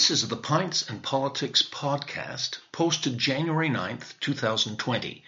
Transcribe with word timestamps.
This 0.00 0.22
is 0.22 0.28
the 0.28 0.36
Pints 0.36 0.88
and 0.88 1.02
Politics 1.02 1.62
podcast, 1.62 2.60
posted 2.72 3.18
January 3.18 3.68
9th, 3.68 4.18
2020. 4.20 5.22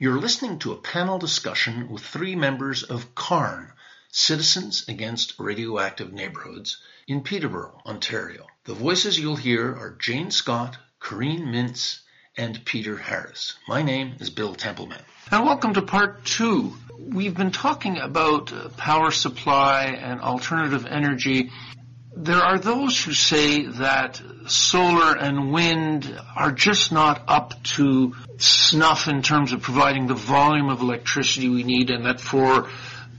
You're 0.00 0.18
listening 0.18 0.58
to 0.58 0.72
a 0.72 0.78
panel 0.78 1.20
discussion 1.20 1.88
with 1.88 2.02
three 2.02 2.34
members 2.34 2.82
of 2.82 3.14
CARN, 3.14 3.72
Citizens 4.10 4.84
Against 4.88 5.38
Radioactive 5.38 6.12
Neighborhoods, 6.12 6.78
in 7.06 7.22
Peterborough, 7.22 7.80
Ontario. 7.86 8.48
The 8.64 8.74
voices 8.74 9.16
you'll 9.16 9.36
hear 9.36 9.72
are 9.72 9.96
Jane 9.96 10.32
Scott, 10.32 10.76
Corrine 11.00 11.46
Mintz, 11.46 12.00
and 12.36 12.64
Peter 12.64 12.96
Harris. 12.96 13.54
My 13.68 13.82
name 13.82 14.16
is 14.18 14.30
Bill 14.30 14.56
Templeman. 14.56 15.02
And 15.30 15.46
welcome 15.46 15.74
to 15.74 15.82
part 15.82 16.24
two. 16.24 16.74
We've 16.98 17.36
been 17.36 17.52
talking 17.52 17.98
about 17.98 18.52
power 18.76 19.12
supply 19.12 19.84
and 19.84 20.20
alternative 20.20 20.84
energy. 20.84 21.52
There 22.18 22.42
are 22.42 22.58
those 22.58 22.98
who 22.98 23.12
say 23.12 23.66
that 23.66 24.22
solar 24.46 25.14
and 25.14 25.52
wind 25.52 26.18
are 26.34 26.50
just 26.50 26.90
not 26.90 27.22
up 27.28 27.62
to 27.74 28.14
snuff 28.38 29.06
in 29.06 29.20
terms 29.20 29.52
of 29.52 29.60
providing 29.60 30.06
the 30.06 30.14
volume 30.14 30.70
of 30.70 30.80
electricity 30.80 31.50
we 31.50 31.62
need 31.62 31.90
and 31.90 32.06
that 32.06 32.18
for 32.18 32.70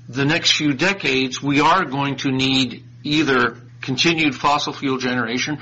the 0.09 0.25
next 0.25 0.53
few 0.53 0.73
decades 0.73 1.43
we 1.43 1.59
are 1.59 1.85
going 1.85 2.15
to 2.17 2.31
need 2.31 2.83
either 3.03 3.57
continued 3.81 4.33
fossil 4.35 4.73
fuel 4.73 4.97
generation 4.97 5.59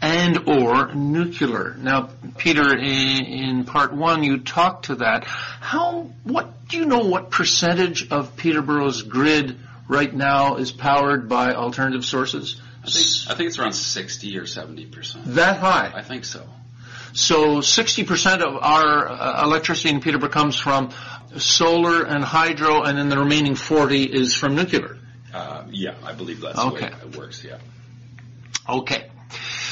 and 0.00 0.48
or 0.48 0.92
nuclear. 0.94 1.76
Now, 1.78 2.10
Peter, 2.38 2.76
in, 2.76 3.24
in, 3.24 3.64
part 3.66 3.92
one, 3.92 4.24
you 4.24 4.38
talked 4.38 4.86
to 4.86 4.96
that. 4.96 5.24
How, 5.24 6.10
what, 6.24 6.68
do 6.68 6.76
you 6.76 6.86
know 6.86 7.04
what 7.04 7.30
percentage 7.30 8.10
of 8.10 8.36
Peterborough's 8.36 9.02
grid 9.02 9.58
right 9.88 10.12
now 10.12 10.56
is 10.56 10.70
powered 10.70 11.28
by 11.28 11.54
alternative 11.54 12.04
sources? 12.04 12.60
I 12.84 12.90
think, 12.90 13.30
I 13.30 13.34
think 13.34 13.48
it's 13.48 13.58
around 13.58 13.72
60 13.72 14.38
or 14.38 14.46
70 14.46 14.86
percent. 14.86 15.24
That 15.34 15.58
high? 15.58 15.92
I 15.94 16.02
think 16.02 16.24
so. 16.24 16.46
So 17.12 17.58
60% 17.58 18.40
of 18.42 18.56
our 18.62 19.08
uh, 19.08 19.44
electricity 19.44 19.90
in 19.90 20.00
Peterborough 20.00 20.28
comes 20.28 20.56
from 20.56 20.90
solar 21.36 22.04
and 22.04 22.22
hydro, 22.22 22.82
and 22.82 22.96
then 22.96 23.08
the 23.08 23.18
remaining 23.18 23.54
40 23.54 24.04
is 24.04 24.34
from 24.34 24.54
nuclear. 24.54 24.98
Uh, 25.32 25.64
yeah, 25.70 25.94
I 26.04 26.12
believe 26.12 26.40
that's 26.40 26.58
okay. 26.58 26.88
the 26.88 26.96
way 26.96 27.12
it 27.12 27.16
works. 27.16 27.44
Yeah. 27.44 27.58
Okay. 28.68 29.08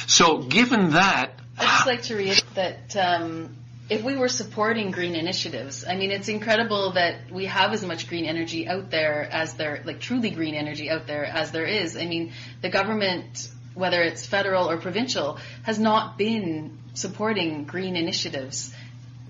So 0.07 0.43
given 0.43 0.91
that, 0.91 1.33
I'd 1.59 1.65
just 1.65 1.87
like 1.87 2.03
to 2.05 2.17
reiterate 2.17 2.55
that 2.55 2.97
um, 2.97 3.57
if 3.89 4.03
we 4.03 4.17
were 4.17 4.29
supporting 4.29 4.91
green 4.91 5.15
initiatives, 5.15 5.85
I 5.89 5.97
mean, 5.97 6.11
it's 6.11 6.29
incredible 6.29 6.93
that 6.93 7.31
we 7.31 7.47
have 7.47 7.73
as 7.73 7.85
much 7.85 8.09
green 8.09 8.25
energy 8.25 8.67
out 8.67 8.91
there 8.91 9.29
as 9.31 9.55
there, 9.55 9.83
like 9.85 10.01
truly 10.01 10.31
green 10.31 10.55
energy 10.55 10.91
out 10.91 11.07
there 11.07 11.25
as 11.25 11.53
there 11.53 11.65
is. 11.65 11.97
I 11.97 12.07
mean, 12.07 12.33
the 12.63 12.69
government, 12.69 13.49
whether 13.75 14.03
it's 14.03 14.27
federal 14.27 14.69
or 14.69 14.79
provincial, 14.79 15.39
has 15.63 15.79
not 15.79 16.19
been 16.19 16.79
supporting 16.95 17.65
green 17.65 17.95
initiatives 17.95 18.75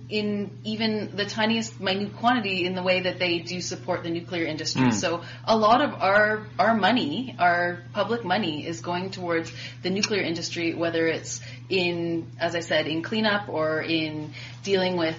in 0.09 0.59
even 0.65 1.17
the 1.17 1.25
tiniest 1.25 1.81
minute 1.81 2.17
quantity 2.17 2.65
in 2.65 2.75
the 2.75 2.83
way 2.83 3.01
that 3.01 3.19
they 3.19 3.41
do 3.41 3.61
support 3.61 4.03
the 4.03 4.11
nuclear 4.11 4.45
industry. 4.45 4.83
Mm. 4.83 4.93
So 4.93 5.23
a 5.45 5.57
lot 5.57 5.83
of 5.83 5.95
our 5.95 6.47
our 6.59 6.75
money, 6.77 7.35
our 7.39 7.81
public 7.93 8.25
money 8.25 8.67
is 8.67 8.81
going 8.81 9.11
towards 9.11 9.53
the 9.83 9.91
nuclear 9.91 10.23
industry 10.23 10.75
whether 10.75 11.07
it's 11.07 11.41
in 11.69 12.31
as 12.39 12.55
I 12.55 12.61
said 12.61 12.87
in 12.87 13.03
cleanup 13.03 13.49
or 13.49 13.81
in 13.81 14.33
dealing 14.63 14.97
with 14.97 15.17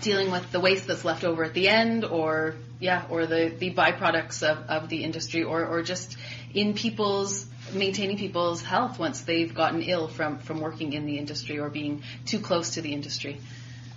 dealing 0.00 0.30
with 0.30 0.50
the 0.52 0.60
waste 0.60 0.86
that's 0.86 1.04
left 1.04 1.24
over 1.24 1.44
at 1.44 1.54
the 1.54 1.68
end 1.68 2.04
or 2.04 2.54
yeah 2.80 3.04
or 3.10 3.26
the 3.26 3.52
the 3.58 3.74
byproducts 3.74 4.42
of 4.42 4.58
of 4.68 4.88
the 4.88 5.04
industry 5.04 5.42
or 5.42 5.66
or 5.66 5.82
just 5.82 6.16
in 6.54 6.74
people's 6.74 7.46
maintaining 7.74 8.16
people's 8.16 8.62
health 8.62 8.98
once 8.98 9.22
they've 9.22 9.54
gotten 9.54 9.82
ill 9.82 10.08
from 10.08 10.38
from 10.38 10.60
working 10.60 10.92
in 10.92 11.04
the 11.04 11.18
industry 11.18 11.58
or 11.58 11.68
being 11.68 12.02
too 12.24 12.38
close 12.38 12.70
to 12.70 12.82
the 12.82 12.92
industry. 12.92 13.38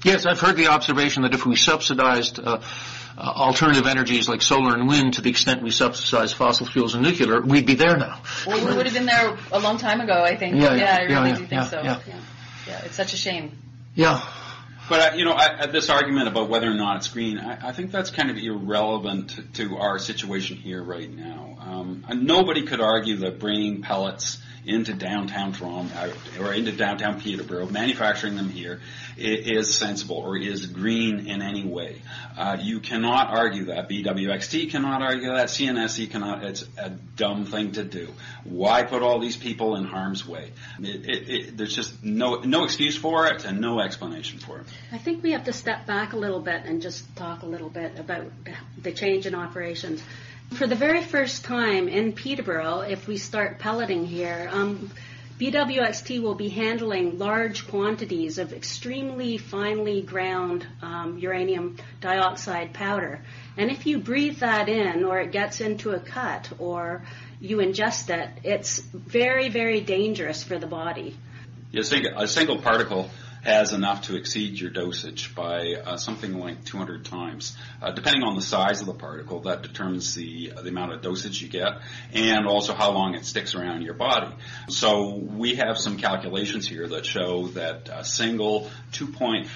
Yes, 0.04 0.26
I've 0.26 0.40
heard 0.40 0.58
the 0.58 0.68
observation 0.68 1.24
that 1.24 1.34
if 1.34 1.46
we 1.46 1.56
subsidized 1.56 2.40
uh, 2.40 2.62
uh, 3.18 3.22
alternative 3.22 3.86
energies 3.86 4.28
like 4.28 4.42
solar 4.42 4.74
and 4.74 4.88
wind 4.88 5.16
to 5.16 5.22
the 5.22 5.30
extent 5.30 5.62
we 5.62 5.72
subsidize 5.72 6.34
fossil 6.34 6.66
fuels 6.66 6.96
and 6.96 7.04
nuclear, 7.04 7.42
we'd 7.42 7.66
be 7.66 7.76
there 7.76 7.98
now. 7.98 8.22
Well, 8.48 8.66
we 8.66 8.76
would 8.76 8.86
have 8.86 8.96
been 8.96 9.06
there 9.06 9.38
a 9.52 9.60
long 9.60 9.78
time 9.78 10.02
ago, 10.02 10.24
I 10.24 10.36
think. 10.36 10.56
Yeah, 10.56 10.74
yeah, 10.74 10.76
yeah 10.76 10.96
I 10.96 11.02
really 11.02 11.30
yeah, 11.30 11.38
do 11.38 11.46
think 11.46 11.64
so. 11.66 11.82
Yeah. 11.84 12.00
yeah, 12.68 12.82
it's 12.86 12.96
such 12.96 13.14
a 13.14 13.18
shame. 13.18 13.58
Yeah. 13.94 14.22
But 14.90 15.14
uh, 15.14 15.16
you 15.16 15.26
know, 15.26 15.34
I, 15.34 15.68
this 15.68 15.90
argument 15.90 16.28
about 16.28 16.50
whether 16.50 16.70
or 16.70 16.74
not 16.74 16.98
it's 16.98 17.08
green, 17.08 17.40
I, 17.40 17.70
I 17.70 17.72
think 17.72 17.92
that's 17.92 18.10
kind 18.10 18.30
of 18.30 18.38
irrelevant 18.38 19.54
to, 19.56 19.78
our 19.78 20.00
situation 20.00 20.58
here 20.58 20.84
right 20.84 21.10
now. 21.10 21.58
Um, 21.60 22.06
nobody 22.14 22.64
could 22.66 22.82
argue 22.82 23.18
that 23.18 23.40
bringing 23.40 23.82
pellets 23.82 24.42
into 24.66 24.94
downtown 24.94 25.54
Toronto 25.54 25.94
uh, 25.96 26.44
or 26.44 26.54
into 26.54 26.72
downtown 26.72 27.20
Peterborough, 27.20 27.68
manufacturing 27.68 28.36
them 28.36 28.50
here 28.50 28.80
is 29.18 29.76
sensible 29.76 30.18
or 30.18 30.38
is 30.38 30.66
green 30.68 31.28
in 31.28 31.42
any 31.42 31.66
way. 31.66 32.02
Uh, 32.38 32.58
you 32.60 32.80
cannot 32.80 33.30
argue 33.30 33.66
that. 33.66 33.90
BWXT 33.90 34.70
cannot 34.72 35.02
argue 35.02 35.34
that. 35.36 35.48
CNSC 35.48 36.10
cannot. 36.10 36.44
It's 36.44 36.66
a 36.78 36.90
dumb 36.90 37.46
thing 37.46 37.74
to 37.74 37.84
do. 37.84 38.10
Why 38.44 38.84
put 38.84 39.02
all 39.02 39.20
these 39.20 39.38
people 39.38 39.76
in 39.76 39.84
harm's 39.84 40.28
way? 40.28 40.52
It, 40.80 41.10
it, 41.10 41.30
it, 41.30 41.58
there's 41.58 41.76
just 41.76 42.04
no 42.04 42.36
no 42.36 42.64
excuse 42.64 42.96
for 42.96 43.28
it 43.28 43.46
and 43.46 43.60
no 43.60 43.80
explanation 43.80 44.40
for 44.40 44.60
it. 44.60 44.66
I 44.92 44.98
think 44.98 45.24
we 45.24 45.32
have 45.32 45.46
to 45.46 45.54
step 45.54 45.86
back 45.86 46.14
a 46.14 46.18
little 46.18 46.42
bit 46.42 46.64
and 46.66 46.82
just 46.82 47.16
talk 47.16 47.44
a 47.44 47.46
little 47.46 47.70
bit 47.70 47.98
about 47.98 48.32
the 48.82 48.92
change 48.92 49.26
in 49.26 49.36
operations. 49.36 50.02
For 50.52 50.68
the 50.68 50.76
very 50.76 51.02
first 51.02 51.46
time 51.46 51.88
in 51.88 52.12
Peterborough, 52.12 52.82
if 52.82 53.08
we 53.08 53.18
start 53.18 53.60
pelleting 53.60 54.06
here, 54.06 54.50
um, 54.52 54.92
BWXT 55.40 56.22
will 56.22 56.36
be 56.36 56.50
handling 56.50 57.18
large 57.18 57.68
quantities 57.68 58.38
of 58.38 58.54
extremely 58.54 59.38
finely 59.38 60.04
ground 60.04 60.68
um, 60.84 61.18
uranium 61.18 61.78
dioxide 62.00 62.74
powder. 62.74 63.22
And 63.58 63.72
if 63.72 63.88
you 63.88 63.98
breathe 63.98 64.40
that 64.40 64.70
in, 64.70 65.04
or 65.04 65.20
it 65.20 65.32
gets 65.32 65.60
into 65.60 65.92
a 65.92 66.00
cut, 66.00 66.52
or 66.60 67.02
you 67.40 67.58
ingest 67.58 68.10
it, 68.10 68.30
it's 68.44 68.80
very, 68.80 69.50
very 69.50 69.82
dangerous 69.82 70.44
for 70.44 70.60
the 70.60 70.68
body. 70.68 71.18
Yeah, 71.72 71.82
a 72.18 72.28
single 72.28 72.60
particle 72.60 73.10
has 73.42 73.74
enough 73.74 74.04
to 74.04 74.16
exceed 74.16 74.60
your 74.60 74.70
dosage 74.70 75.34
by 75.36 75.74
uh, 75.74 75.98
something 75.98 76.38
like 76.38 76.64
200 76.66 77.06
times. 77.06 77.58
Uh, 77.82 77.92
depending 77.92 78.24
on 78.24 78.36
the 78.36 78.42
size 78.42 78.82
of 78.82 78.88
the 78.88 78.94
particle, 78.94 79.42
that 79.42 79.64
determines 79.64 80.14
the, 80.14 80.54
the 80.62 80.70
amount 80.70 80.94
of 80.94 81.02
dosage 81.02 81.42
you 81.42 81.50
get 81.50 81.82
and 82.14 82.46
also 82.48 82.74
how 82.74 82.92
long 82.92 83.16
it 83.16 83.26
sticks 83.26 83.56
around 83.56 83.82
your 83.82 83.96
body. 83.96 84.32
So 84.70 85.16
we 85.16 85.56
have 85.56 85.78
some 85.78 85.98
calculations 85.98 86.68
here 86.68 86.88
that 86.90 87.06
show 87.06 87.48
that 87.50 87.90
a 87.92 88.06
single 88.06 88.70
2.5 88.94 89.48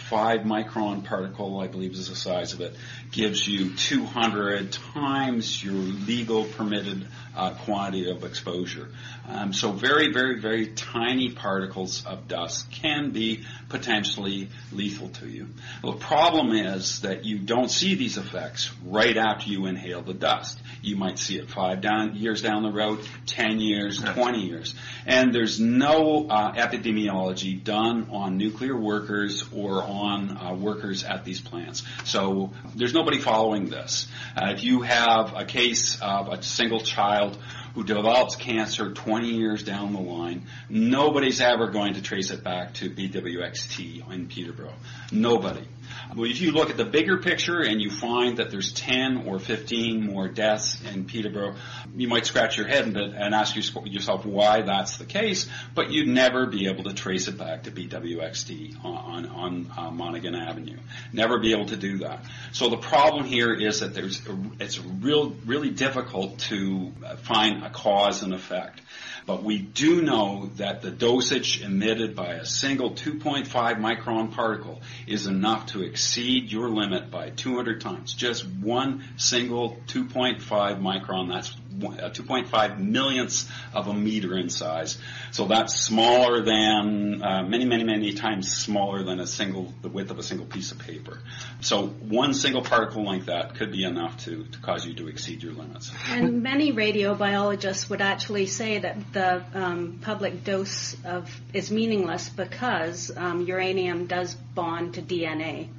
micron 0.45 1.03
particle, 1.03 1.59
I 1.59 1.67
believe 1.67 1.93
is 1.93 2.09
the 2.09 2.15
size 2.15 2.53
of 2.53 2.61
it, 2.61 2.75
gives 3.11 3.47
you 3.47 3.75
200 3.75 4.71
times 4.71 5.63
your 5.63 5.73
legal 5.73 6.45
permitted 6.45 7.07
uh, 7.35 7.53
quantity 7.65 8.09
of 8.09 8.23
exposure. 8.23 8.89
Um, 9.27 9.53
so 9.53 9.71
very, 9.71 10.11
very, 10.11 10.39
very 10.39 10.67
tiny 10.67 11.31
particles 11.31 12.05
of 12.05 12.27
dust 12.27 12.69
can 12.71 13.11
be 13.11 13.43
potentially 13.69 14.49
lethal 14.71 15.09
to 15.09 15.27
you. 15.27 15.47
Well, 15.83 15.93
the 15.93 15.99
problem 15.99 16.51
is 16.51 17.01
that 17.01 17.25
you 17.25 17.39
don't 17.39 17.69
see 17.69 17.95
these 17.95 18.17
effects 18.17 18.71
right 18.85 19.17
after 19.17 19.49
you 19.49 19.65
inhale 19.65 20.01
the 20.01 20.13
dust. 20.13 20.59
You 20.81 20.95
might 20.95 21.17
see 21.17 21.37
it 21.37 21.49
five 21.49 21.81
down, 21.81 22.15
years 22.15 22.41
down 22.41 22.63
the 22.63 22.71
road, 22.71 22.99
10 23.25 23.59
years, 23.59 23.99
20 23.99 24.45
years. 24.45 24.75
And 25.05 25.33
there's 25.33 25.59
no 25.59 26.27
uh, 26.29 26.53
epidemiology 26.53 27.63
done 27.63 28.07
on 28.11 28.37
nuclear 28.37 28.77
workers 28.77 29.43
or 29.51 29.83
on 29.83 30.37
uh, 30.37 30.53
workers 30.53 31.03
at 31.03 31.25
these 31.25 31.41
plants. 31.41 31.83
So 32.03 32.51
there's 32.75 32.93
nobody 32.93 33.19
following 33.19 33.69
this. 33.69 34.07
Uh, 34.35 34.51
if 34.51 34.63
you 34.63 34.81
have 34.81 35.33
a 35.35 35.45
case 35.45 35.99
of 36.01 36.29
a 36.29 36.43
single 36.43 36.79
child 36.79 37.24
who 37.73 37.83
develops 37.83 38.35
cancer 38.35 38.91
20 38.91 39.27
years 39.27 39.63
down 39.63 39.93
the 39.93 39.99
line, 39.99 40.47
nobody's 40.69 41.41
ever 41.41 41.67
going 41.67 41.95
to 41.95 42.01
trace 42.01 42.31
it 42.31 42.43
back 42.43 42.73
to 42.75 42.89
BWXT 42.89 44.11
in 44.11 44.27
Peterborough. 44.27 44.73
Nobody. 45.11 45.67
Well, 46.15 46.29
if 46.29 46.39
you 46.39 46.51
look 46.51 46.69
at 46.69 46.77
the 46.77 46.85
bigger 46.85 47.17
picture 47.17 47.61
and 47.61 47.81
you 47.81 47.89
find 47.89 48.37
that 48.37 48.51
there's 48.51 48.71
10 48.73 49.25
or 49.27 49.39
15 49.39 50.05
more 50.05 50.27
deaths 50.27 50.81
in 50.93 51.05
Peterborough, 51.05 51.55
you 51.95 52.07
might 52.07 52.25
scratch 52.25 52.57
your 52.57 52.67
head 52.67 52.85
and 52.85 53.35
ask 53.35 53.55
yourself 53.55 54.25
why 54.25 54.61
that's 54.61 54.97
the 54.97 55.05
case, 55.05 55.49
but 55.73 55.91
you'd 55.91 56.07
never 56.07 56.45
be 56.45 56.67
able 56.67 56.83
to 56.85 56.93
trace 56.93 57.27
it 57.27 57.37
back 57.37 57.63
to 57.63 57.71
BWXT 57.71 58.83
on, 58.83 59.25
on, 59.25 59.71
uh, 59.77 59.91
Monaghan 59.91 60.35
Avenue. 60.35 60.77
Never 61.11 61.39
be 61.39 61.51
able 61.51 61.67
to 61.67 61.77
do 61.77 61.99
that. 61.99 62.23
So 62.51 62.69
the 62.69 62.77
problem 62.77 63.25
here 63.25 63.53
is 63.53 63.79
that 63.79 63.93
there's, 63.93 64.21
it's 64.59 64.79
real, 64.79 65.35
really 65.45 65.69
difficult 65.69 66.39
to 66.39 66.91
find 67.23 67.63
a 67.63 67.69
cause 67.69 68.23
and 68.23 68.33
effect. 68.33 68.81
But 69.25 69.43
we 69.43 69.57
do 69.57 70.01
know 70.03 70.51
that 70.57 70.81
the 70.81 70.91
dosage 70.91 71.61
emitted 71.61 72.15
by 72.15 72.33
a 72.33 72.45
single 72.45 72.91
2.5 72.91 73.47
micron 73.47 74.31
particle 74.31 74.81
is 75.07 75.25
enough 75.25 75.67
to 75.67 75.81
exceed 75.81 76.51
your 76.51 76.69
limit 76.69 77.09
by 77.09 77.31
200 77.31 77.81
times. 77.81 78.13
Just 78.13 78.45
one 78.47 79.03
single 79.17 79.77
2.5 79.87 80.41
micron, 80.79 81.29
that's 81.29 81.55
2.5 81.79 82.79
millionths 82.79 83.49
of 83.73 83.87
a 83.87 83.93
meter 83.93 84.37
in 84.37 84.49
size. 84.49 84.97
So 85.31 85.45
that's 85.47 85.75
smaller 85.79 86.41
than 86.41 87.23
uh, 87.23 87.43
many, 87.43 87.65
many, 87.65 87.83
many 87.83 88.13
times 88.13 88.51
smaller 88.51 89.03
than 89.03 89.19
a 89.19 89.27
single 89.27 89.73
the 89.81 89.89
width 89.89 90.11
of 90.11 90.19
a 90.19 90.23
single 90.23 90.45
piece 90.45 90.71
of 90.71 90.79
paper. 90.79 91.19
So 91.61 91.87
one 91.87 92.33
single 92.33 92.61
particle 92.61 93.03
like 93.03 93.25
that 93.25 93.55
could 93.55 93.71
be 93.71 93.83
enough 93.83 94.25
to, 94.25 94.43
to 94.45 94.59
cause 94.59 94.85
you 94.85 94.93
to 94.95 95.07
exceed 95.07 95.43
your 95.43 95.53
limits. 95.53 95.91
And 96.09 96.43
many 96.43 96.71
radiobiologists 96.71 97.89
would 97.89 98.01
actually 98.01 98.45
say 98.45 98.79
that 98.79 99.13
the 99.13 99.43
um, 99.53 99.99
public 100.01 100.43
dose 100.43 100.95
of 101.03 101.29
is 101.53 101.71
meaningless 101.71 102.29
because 102.29 103.11
um, 103.15 103.41
uranium 103.41 104.05
does 104.07 104.33
bond 104.33 104.95
to 104.95 105.01
DNA. 105.01 105.69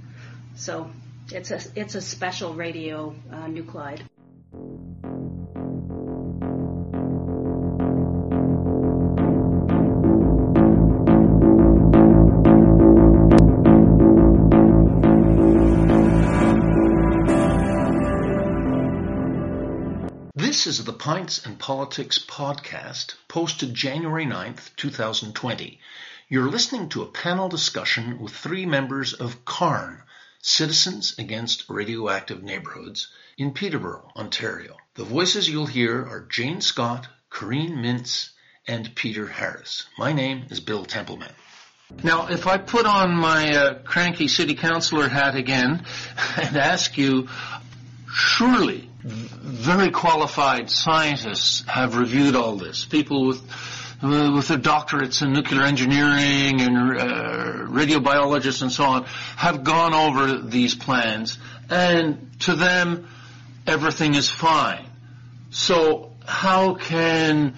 So 0.57 0.91
it's 1.31 1.51
a 1.51 1.61
it's 1.75 1.95
a 1.95 2.01
special 2.01 2.55
radio 2.55 3.15
uh, 3.31 3.47
nuclide. 3.47 4.03
Is 20.67 20.83
the 20.83 20.93
Pints 20.93 21.47
and 21.47 21.59
Politics 21.59 22.19
podcast, 22.19 23.15
posted 23.29 23.73
January 23.73 24.27
9th, 24.27 24.75
2020. 24.77 25.79
You're 26.29 26.51
listening 26.51 26.89
to 26.89 27.03
a 27.03 27.07
panel 27.07 27.49
discussion 27.49 28.19
with 28.19 28.33
three 28.33 28.67
members 28.67 29.13
of 29.13 29.45
CARN, 29.45 30.03
Citizens 30.43 31.15
Against 31.19 31.69
Radioactive 31.69 32.43
Neighborhoods, 32.43 33.09
in 33.39 33.53
Peterborough, 33.53 34.11
Ontario. 34.17 34.77
The 34.95 35.05
voices 35.05 35.49
you'll 35.49 35.67
hear 35.67 36.05
are 36.05 36.27
Jane 36.29 36.61
Scott, 36.61 37.07
Corrine 37.31 37.77
Mintz, 37.77 38.31
and 38.67 38.93
Peter 38.97 39.29
Harris. 39.29 39.87
My 39.97 40.13
name 40.13 40.47
is 40.51 40.59
Bill 40.59 40.85
Templeman. 40.85 41.33
Now, 42.03 42.27
if 42.27 42.49
I 42.49 42.59
put 42.59 42.87
on 42.87 43.15
my 43.15 43.55
uh, 43.55 43.75
cranky 43.85 44.27
city 44.27 44.57
councilor 44.57 45.09
hat 45.09 45.37
again 45.37 45.85
and 46.37 46.57
ask 46.57 46.99
you, 46.99 47.29
surely 48.13 48.91
very 49.07 49.91
qualified 49.91 50.69
scientists 50.69 51.65
have 51.69 51.97
reviewed 51.97 52.35
all 52.35 52.57
this. 52.57 52.85
People 52.85 53.27
with 53.27 53.41
uh, 54.03 54.33
with 54.35 54.49
their 54.49 54.59
doctorates 54.59 55.23
in 55.23 55.33
nuclear 55.33 55.63
engineering 55.63 56.61
and 56.61 56.77
uh, 56.77 57.05
radiobiologists 57.71 58.61
and 58.61 58.71
so 58.71 58.85
on 58.85 59.05
have 59.37 59.65
gone 59.65 59.95
over 59.95 60.39
these 60.39 60.75
plans, 60.75 61.39
and 61.71 62.39
to 62.41 62.55
them, 62.55 63.09
everything 63.67 64.15
is 64.15 64.29
fine. 64.29 64.85
So 65.51 66.13
how 66.27 66.75
can 66.75 67.57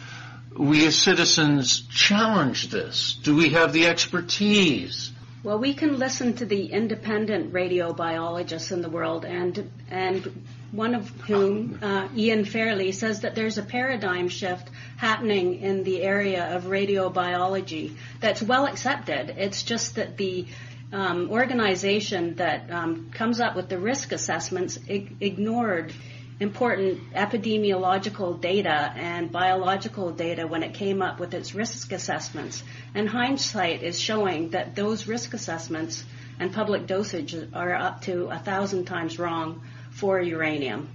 we 0.57 0.87
as 0.87 0.97
citizens 0.97 1.81
challenge 1.81 2.71
this? 2.71 3.19
Do 3.23 3.35
we 3.35 3.51
have 3.51 3.73
the 3.73 3.87
expertise? 3.87 5.13
Well, 5.43 5.59
we 5.59 5.73
can 5.73 5.99
listen 5.99 6.35
to 6.35 6.45
the 6.45 6.67
independent 6.67 7.53
radiobiologists 7.53 8.71
in 8.71 8.83
the 8.83 8.91
world, 8.91 9.25
and 9.25 9.71
and 9.91 10.45
one 10.73 10.95
of 10.95 11.09
whom, 11.23 11.79
uh, 11.81 12.09
Ian 12.15 12.45
Fairlie, 12.45 12.93
says 12.93 13.21
that 13.21 13.35
there's 13.35 13.57
a 13.57 13.63
paradigm 13.63 14.29
shift 14.29 14.69
happening 14.97 15.61
in 15.61 15.83
the 15.83 16.03
area 16.03 16.55
of 16.55 16.65
radiobiology 16.65 17.97
that's 18.21 18.43
well 18.43 18.67
accepted. 18.67 19.35
It's 19.39 19.63
just 19.63 19.95
that 19.97 20.17
the 20.17 20.47
um, 20.93 21.31
organization 21.31 22.35
that 22.37 22.71
um, 22.71 23.11
comes 23.11 23.41
up 23.41 23.57
with 23.57 23.69
the 23.69 23.79
risk 23.79 24.13
assessments 24.13 24.79
ig- 24.89 25.17
ignored 25.21 25.93
important 26.41 27.13
epidemiological 27.15 28.41
data 28.41 28.93
and 28.95 29.33
biological 29.33 30.13
data 30.13 30.47
when 30.47 30.63
it 30.63 30.73
came 30.75 31.03
up 31.03 31.19
with 31.19 31.35
its 31.35 31.55
risk 31.55 31.93
assessments. 31.93 32.63
And 32.95 33.09
hindsight 33.09 33.83
is 33.83 33.99
showing 33.99 34.51
that 34.51 34.77
those 34.77 35.09
risk 35.09 35.35
assessments 35.35 36.05
and 36.39 36.53
public 36.53 36.87
dosage 36.87 37.35
are 37.53 37.75
up 37.75 38.03
to 38.03 38.27
a 38.27 38.39
thousand 38.39 38.85
times 38.85 39.19
wrong 39.19 39.63
for 39.91 40.21
uranium. 40.21 40.89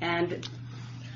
And 0.00 0.48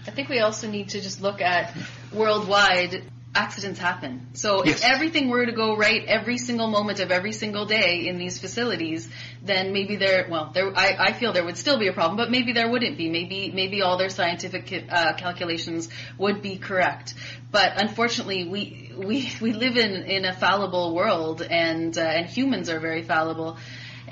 I 0.07 0.11
think 0.11 0.29
we 0.29 0.41
also 0.41 0.69
need 0.69 0.91
to 0.91 1.01
just 1.01 1.23
look 1.23 1.41
at 1.41 1.77
worldwide 2.13 3.05
accidents 3.35 3.79
happen. 3.79 4.29
So 4.35 4.65
Yes. 4.65 4.81
if 4.81 4.85
everything 4.85 5.31
were 5.31 5.47
to 5.47 5.53
go 5.53 5.75
right 5.75 6.05
every 6.07 6.37
single 6.37 6.69
moment 6.69 7.01
of 7.01 7.11
every 7.11 7.33
single 7.33 7.65
day 7.65 8.07
in 8.07 8.19
these 8.19 8.39
facilities, 8.39 9.09
then 9.43 9.73
maybe 9.73 9.97
there, 9.97 10.27
well, 10.29 10.51
there, 10.53 10.71
I, 10.77 10.97
I 10.99 11.13
feel 11.15 11.33
there 11.33 11.45
would 11.45 11.57
still 11.57 11.79
be 11.79 11.89
a 11.89 11.95
problem, 11.95 12.17
but 12.17 12.31
maybe 12.31 12.53
there 12.53 12.69
wouldn't 12.69 12.99
be. 12.99 13.09
Maybe, 13.09 13.51
maybe 13.51 13.81
all 13.81 13.97
their 13.97 14.11
scientific 14.11 14.87
uh, 14.91 15.15
calculations 15.15 15.89
would 16.19 16.43
be 16.43 16.59
correct. 16.59 17.15
But 17.51 17.81
unfortunately, 17.81 18.45
we, 18.45 18.93
we, 18.97 19.33
we 19.41 19.53
live 19.55 19.77
in, 19.77 20.03
in 20.03 20.25
a 20.27 20.35
fallible 20.35 20.95
world 20.95 21.41
and, 21.41 21.97
uh, 21.97 22.03
and 22.03 22.27
humans 22.27 22.69
are 22.69 22.81
very 22.81 23.03
fallible. 23.03 23.57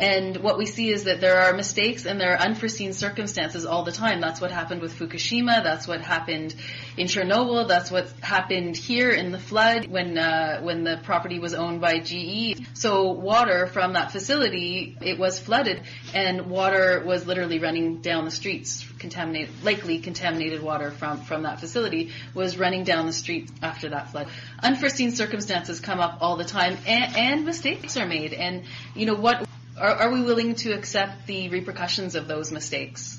And 0.00 0.38
what 0.38 0.56
we 0.56 0.64
see 0.64 0.90
is 0.90 1.04
that 1.04 1.20
there 1.20 1.42
are 1.42 1.52
mistakes 1.52 2.06
and 2.06 2.18
there 2.18 2.32
are 2.32 2.38
unforeseen 2.38 2.94
circumstances 2.94 3.66
all 3.66 3.84
the 3.84 3.92
time. 3.92 4.22
That's 4.22 4.40
what 4.40 4.50
happened 4.50 4.80
with 4.80 4.98
Fukushima. 4.98 5.62
That's 5.62 5.86
what 5.86 6.00
happened 6.00 6.54
in 6.96 7.06
Chernobyl. 7.06 7.68
That's 7.68 7.90
what 7.90 8.08
happened 8.20 8.78
here 8.78 9.10
in 9.10 9.30
the 9.30 9.38
flood 9.38 9.88
when 9.88 10.16
uh, 10.16 10.62
when 10.62 10.84
the 10.84 11.00
property 11.02 11.38
was 11.38 11.52
owned 11.52 11.82
by 11.82 11.98
GE. 11.98 12.62
So 12.72 13.12
water 13.12 13.66
from 13.66 13.92
that 13.92 14.10
facility 14.10 14.96
it 15.02 15.18
was 15.18 15.38
flooded, 15.38 15.82
and 16.14 16.46
water 16.46 17.02
was 17.04 17.26
literally 17.26 17.58
running 17.58 18.00
down 18.00 18.24
the 18.24 18.30
streets. 18.30 18.86
Contaminated, 18.98 19.50
likely 19.62 19.98
contaminated 19.98 20.62
water 20.62 20.90
from 20.90 21.20
from 21.24 21.42
that 21.42 21.60
facility 21.60 22.12
was 22.32 22.56
running 22.56 22.84
down 22.84 23.04
the 23.04 23.12
street 23.12 23.50
after 23.60 23.90
that 23.90 24.12
flood. 24.12 24.28
Unforeseen 24.62 25.10
circumstances 25.10 25.78
come 25.78 26.00
up 26.00 26.18
all 26.22 26.38
the 26.38 26.44
time, 26.44 26.78
and, 26.86 27.16
and 27.16 27.44
mistakes 27.44 27.98
are 27.98 28.06
made. 28.06 28.32
And 28.32 28.64
you 28.94 29.04
know 29.04 29.16
what? 29.16 29.46
Are, 29.80 29.94
are 29.94 30.10
we 30.10 30.22
willing 30.22 30.56
to 30.56 30.72
accept 30.72 31.26
the 31.26 31.48
repercussions 31.48 32.14
of 32.14 32.28
those 32.28 32.52
mistakes? 32.52 33.18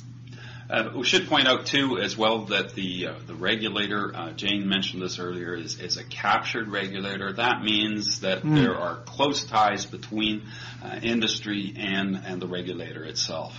Uh, 0.69 0.91
we 0.95 1.03
should 1.03 1.27
point 1.27 1.47
out 1.47 1.65
too, 1.65 1.97
as 1.97 2.15
well, 2.15 2.45
that 2.45 2.75
the 2.75 3.07
uh, 3.07 3.13
the 3.25 3.33
regulator, 3.33 4.15
uh, 4.15 4.31
Jane 4.31 4.69
mentioned 4.69 5.01
this 5.01 5.19
earlier, 5.19 5.55
is, 5.55 5.79
is 5.79 5.97
a 5.97 6.03
captured 6.03 6.69
regulator. 6.69 7.33
That 7.33 7.61
means 7.63 8.21
that 8.21 8.43
there 8.43 8.75
are 8.75 8.97
close 8.97 9.43
ties 9.43 9.85
between 9.85 10.43
uh, 10.81 10.99
industry 11.01 11.73
and 11.75 12.15
and 12.25 12.41
the 12.41 12.47
regulator 12.47 13.03
itself. 13.03 13.53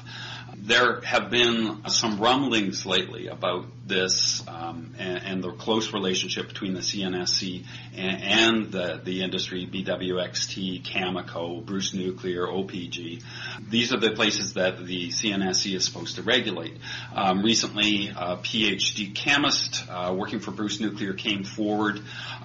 There 0.57 1.01
have 1.01 1.31
been 1.31 1.89
some 1.89 2.19
rumblings 2.21 2.87
lately 2.87 3.27
about 3.29 3.67
this 3.87 4.47
um, 4.49 4.95
and, 4.99 5.23
and 5.25 5.45
the 5.45 5.53
close 5.53 5.93
relationship 5.93 6.49
between 6.49 6.75
the 6.75 6.81
CNSC 6.81 7.65
and, 7.97 8.23
and 8.23 8.73
the, 8.73 9.01
the 9.03 9.23
industry, 9.23 9.67
BWXT, 9.67 10.83
Cameco, 10.85 11.65
Bruce 11.65 11.95
Nuclear, 11.95 12.47
OPG. 12.47 13.23
These 13.69 13.93
are 13.93 13.99
the 13.99 14.13
places 14.13 14.55
that 14.55 14.85
the 14.85 15.09
CNSC 15.09 15.75
is 15.75 15.85
supposed 15.85 16.17
to 16.17 16.23
regulate. 16.23 16.79
Um, 17.15 17.43
recently, 17.43 18.09
a 18.09 18.37
PhD 18.37 19.15
chemist 19.15 19.85
uh, 19.91 20.15
working 20.17 20.41
for 20.41 20.53
Bruce 20.53 20.81
Nuclear 20.81 21.15
came 21.15 21.45
forward 21.45 22.01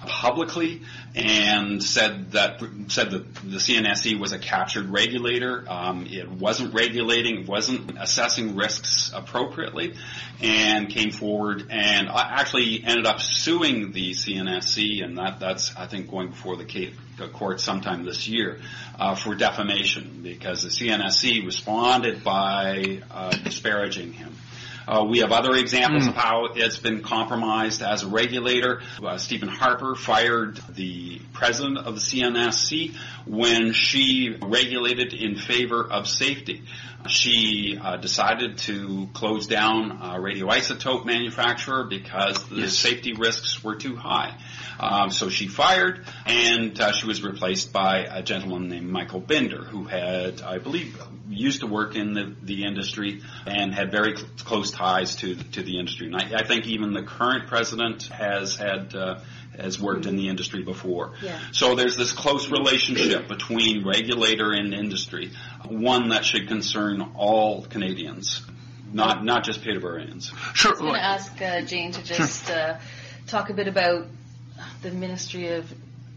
publicly 0.06 0.82
and 1.14 1.82
said 1.82 2.32
that 2.32 2.60
said 2.88 3.10
that 3.10 3.34
the 3.36 3.56
CNSC 3.56 4.18
was 4.18 4.32
a 4.32 4.38
captured 4.38 4.88
regulator. 4.88 5.64
Um, 5.68 6.06
it 6.06 6.30
wasn't 6.30 6.74
regulating, 6.74 7.46
wasn't 7.46 7.97
assessing 7.98 8.56
risks 8.56 9.10
appropriately, 9.14 9.94
and 10.40 10.88
came 10.88 11.10
forward 11.10 11.66
and 11.70 12.08
uh, 12.08 12.14
actually 12.16 12.82
ended 12.84 13.06
up 13.06 13.20
suing 13.20 13.92
the 13.92 14.10
CNSC, 14.10 15.04
and 15.04 15.18
that 15.18 15.40
that's 15.40 15.74
I 15.76 15.86
think 15.86 16.10
going 16.10 16.28
before 16.28 16.56
the 16.56 16.92
court 17.32 17.60
sometime 17.60 18.04
this 18.04 18.28
year 18.28 18.60
uh, 18.98 19.14
for 19.14 19.34
defamation 19.34 20.20
because 20.22 20.62
the 20.62 20.68
CNSC 20.68 21.44
responded 21.44 22.22
by 22.22 23.02
uh, 23.10 23.30
disparaging 23.30 24.12
him. 24.12 24.34
Uh, 24.88 25.04
we 25.04 25.18
have 25.18 25.32
other 25.32 25.54
examples 25.54 26.06
of 26.06 26.14
how 26.14 26.46
it's 26.54 26.78
been 26.78 27.02
compromised 27.02 27.82
as 27.82 28.04
a 28.04 28.08
regulator. 28.08 28.80
Uh, 29.04 29.18
Stephen 29.18 29.48
Harper 29.48 29.94
fired 29.94 30.58
the 30.70 31.20
president 31.34 31.76
of 31.76 31.94
the 31.96 32.00
CNSC 32.00 32.94
when 33.28 33.72
she 33.72 34.36
regulated 34.42 35.12
in 35.12 35.36
favor 35.36 35.84
of 35.84 36.08
safety. 36.08 36.62
She 37.08 37.78
uh, 37.80 37.96
decided 37.96 38.58
to 38.58 39.08
close 39.14 39.46
down 39.46 39.92
a 39.92 40.18
radioisotope 40.18 41.04
manufacturer 41.06 41.84
because 41.84 42.42
the 42.48 42.62
Yes. 42.62 42.76
safety 42.76 43.12
risks 43.12 43.62
were 43.62 43.76
too 43.76 43.94
high. 43.96 44.36
Um, 44.80 45.10
so 45.10 45.28
she 45.28 45.46
fired, 45.48 46.04
and 46.26 46.78
uh, 46.80 46.92
she 46.92 47.06
was 47.06 47.22
replaced 47.22 47.72
by 47.72 47.98
a 48.00 48.22
gentleman 48.22 48.68
named 48.68 48.88
Michael 48.88 49.20
Binder, 49.20 49.62
who 49.62 49.84
had, 49.84 50.40
I 50.42 50.58
believe, 50.58 51.00
used 51.28 51.60
to 51.60 51.66
work 51.66 51.94
in 51.94 52.14
the, 52.14 52.34
the 52.42 52.64
industry 52.64 53.22
and 53.46 53.72
had 53.74 53.90
very 53.90 54.16
cl- 54.16 54.28
close 54.44 54.70
ties 54.70 55.16
to 55.16 55.34
to 55.34 55.62
the 55.62 55.78
industry. 55.78 56.06
And 56.06 56.16
I, 56.16 56.40
I 56.40 56.44
think 56.44 56.66
even 56.66 56.92
the 56.94 57.02
current 57.02 57.48
president 57.48 58.04
has 58.04 58.56
had 58.56 58.94
uh, 58.94 59.20
has 59.58 59.80
worked 59.80 60.06
in 60.06 60.16
the 60.16 60.28
industry 60.28 60.62
before. 60.62 61.12
Yeah. 61.22 61.38
So 61.52 61.74
there's 61.74 61.96
this 61.96 62.12
close 62.12 62.50
relationship 62.50 63.28
between 63.28 63.86
regulator 63.86 64.52
and 64.52 64.72
industry, 64.72 65.32
one 65.66 66.10
that 66.10 66.24
should 66.24 66.48
concern 66.48 67.12
all 67.16 67.62
Canadians. 67.62 68.44
not 68.92 69.24
not 69.24 69.44
just 69.44 69.62
Peterboroughans. 69.62 70.32
Sure. 70.54 70.70
I 70.70 70.72
was 70.72 70.80
going 70.80 70.94
to 70.94 71.04
ask 71.04 71.42
uh, 71.42 71.60
Jane 71.62 71.92
to 71.92 72.02
just 72.02 72.50
uh, 72.50 72.78
talk 73.26 73.50
a 73.50 73.54
bit 73.54 73.68
about 73.68 74.06
the 74.82 74.90
Ministry 74.90 75.48
of 75.48 75.72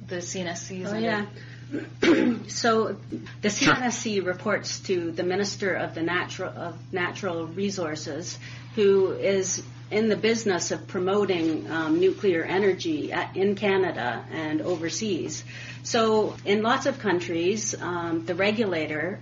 the 0.07 0.17
CNSC. 0.17 0.85
Oh, 0.87 0.97
yeah. 0.97 1.25
so 2.47 2.97
the 3.41 3.47
CNSC 3.47 4.25
reports 4.25 4.79
to 4.81 5.11
the 5.11 5.23
Minister 5.23 5.73
of 5.73 5.95
the 5.95 6.01
Natural 6.01 6.49
of 6.49 6.93
Natural 6.93 7.47
Resources, 7.47 8.37
who 8.75 9.11
is 9.11 9.63
in 9.91 10.09
the 10.09 10.15
business 10.15 10.71
of 10.71 10.87
promoting 10.87 11.69
um, 11.69 11.99
nuclear 11.99 12.43
energy 12.43 13.11
at, 13.11 13.35
in 13.35 13.55
Canada 13.55 14.25
and 14.31 14.61
overseas. 14.61 15.43
So 15.83 16.35
in 16.45 16.63
lots 16.63 16.85
of 16.85 16.99
countries, 16.99 17.75
um, 17.79 18.25
the 18.25 18.33
regulator 18.33 19.19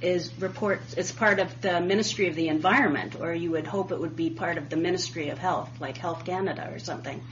is 0.00 0.32
it's 0.96 1.12
part 1.12 1.38
of 1.38 1.60
the 1.60 1.80
Ministry 1.80 2.28
of 2.28 2.34
the 2.34 2.48
Environment, 2.48 3.16
or 3.20 3.32
you 3.32 3.52
would 3.52 3.66
hope 3.66 3.92
it 3.92 4.00
would 4.00 4.16
be 4.16 4.30
part 4.30 4.58
of 4.58 4.68
the 4.68 4.76
Ministry 4.76 5.30
of 5.30 5.38
Health, 5.38 5.70
like 5.80 5.96
Health 5.96 6.24
Canada 6.24 6.70
or 6.72 6.78
something. 6.78 7.22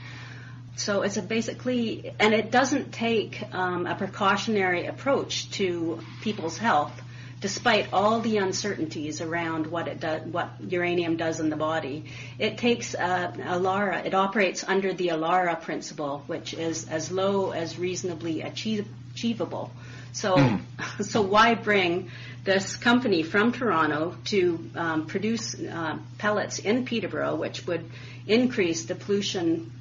So 0.77 1.01
it's 1.01 1.17
a 1.17 1.21
basically, 1.21 2.13
and 2.19 2.33
it 2.33 2.49
doesn't 2.49 2.93
take 2.93 3.43
um, 3.53 3.85
a 3.85 3.95
precautionary 3.95 4.85
approach 4.85 5.51
to 5.51 5.99
people's 6.21 6.57
health, 6.57 6.93
despite 7.41 7.91
all 7.91 8.21
the 8.21 8.37
uncertainties 8.37 9.19
around 9.19 9.65
what 9.65 9.87
it 9.87 9.99
does, 9.99 10.21
what 10.27 10.51
uranium 10.67 11.17
does 11.17 11.39
in 11.39 11.49
the 11.49 11.55
body. 11.55 12.05
It 12.37 12.59
takes 12.59 12.93
uh, 12.93 13.33
ALARA. 13.43 14.05
It 14.05 14.13
operates 14.13 14.63
under 14.63 14.93
the 14.93 15.09
ALARA 15.09 15.59
principle, 15.61 16.23
which 16.27 16.53
is 16.53 16.87
as 16.87 17.11
low 17.11 17.49
as 17.49 17.79
reasonably 17.79 18.41
achieve, 18.41 18.87
achievable. 19.13 19.71
So, 20.13 20.35
mm. 20.35 20.61
so 21.03 21.21
why 21.23 21.55
bring 21.55 22.11
this 22.43 22.75
company 22.75 23.23
from 23.23 23.51
Toronto 23.51 24.15
to 24.25 24.69
um, 24.75 25.05
produce 25.07 25.59
uh, 25.59 25.97
pellets 26.19 26.59
in 26.59 26.85
Peterborough, 26.85 27.35
which 27.35 27.65
would 27.65 27.89
increase 28.27 28.85
the 28.85 28.95
pollution 28.95 29.71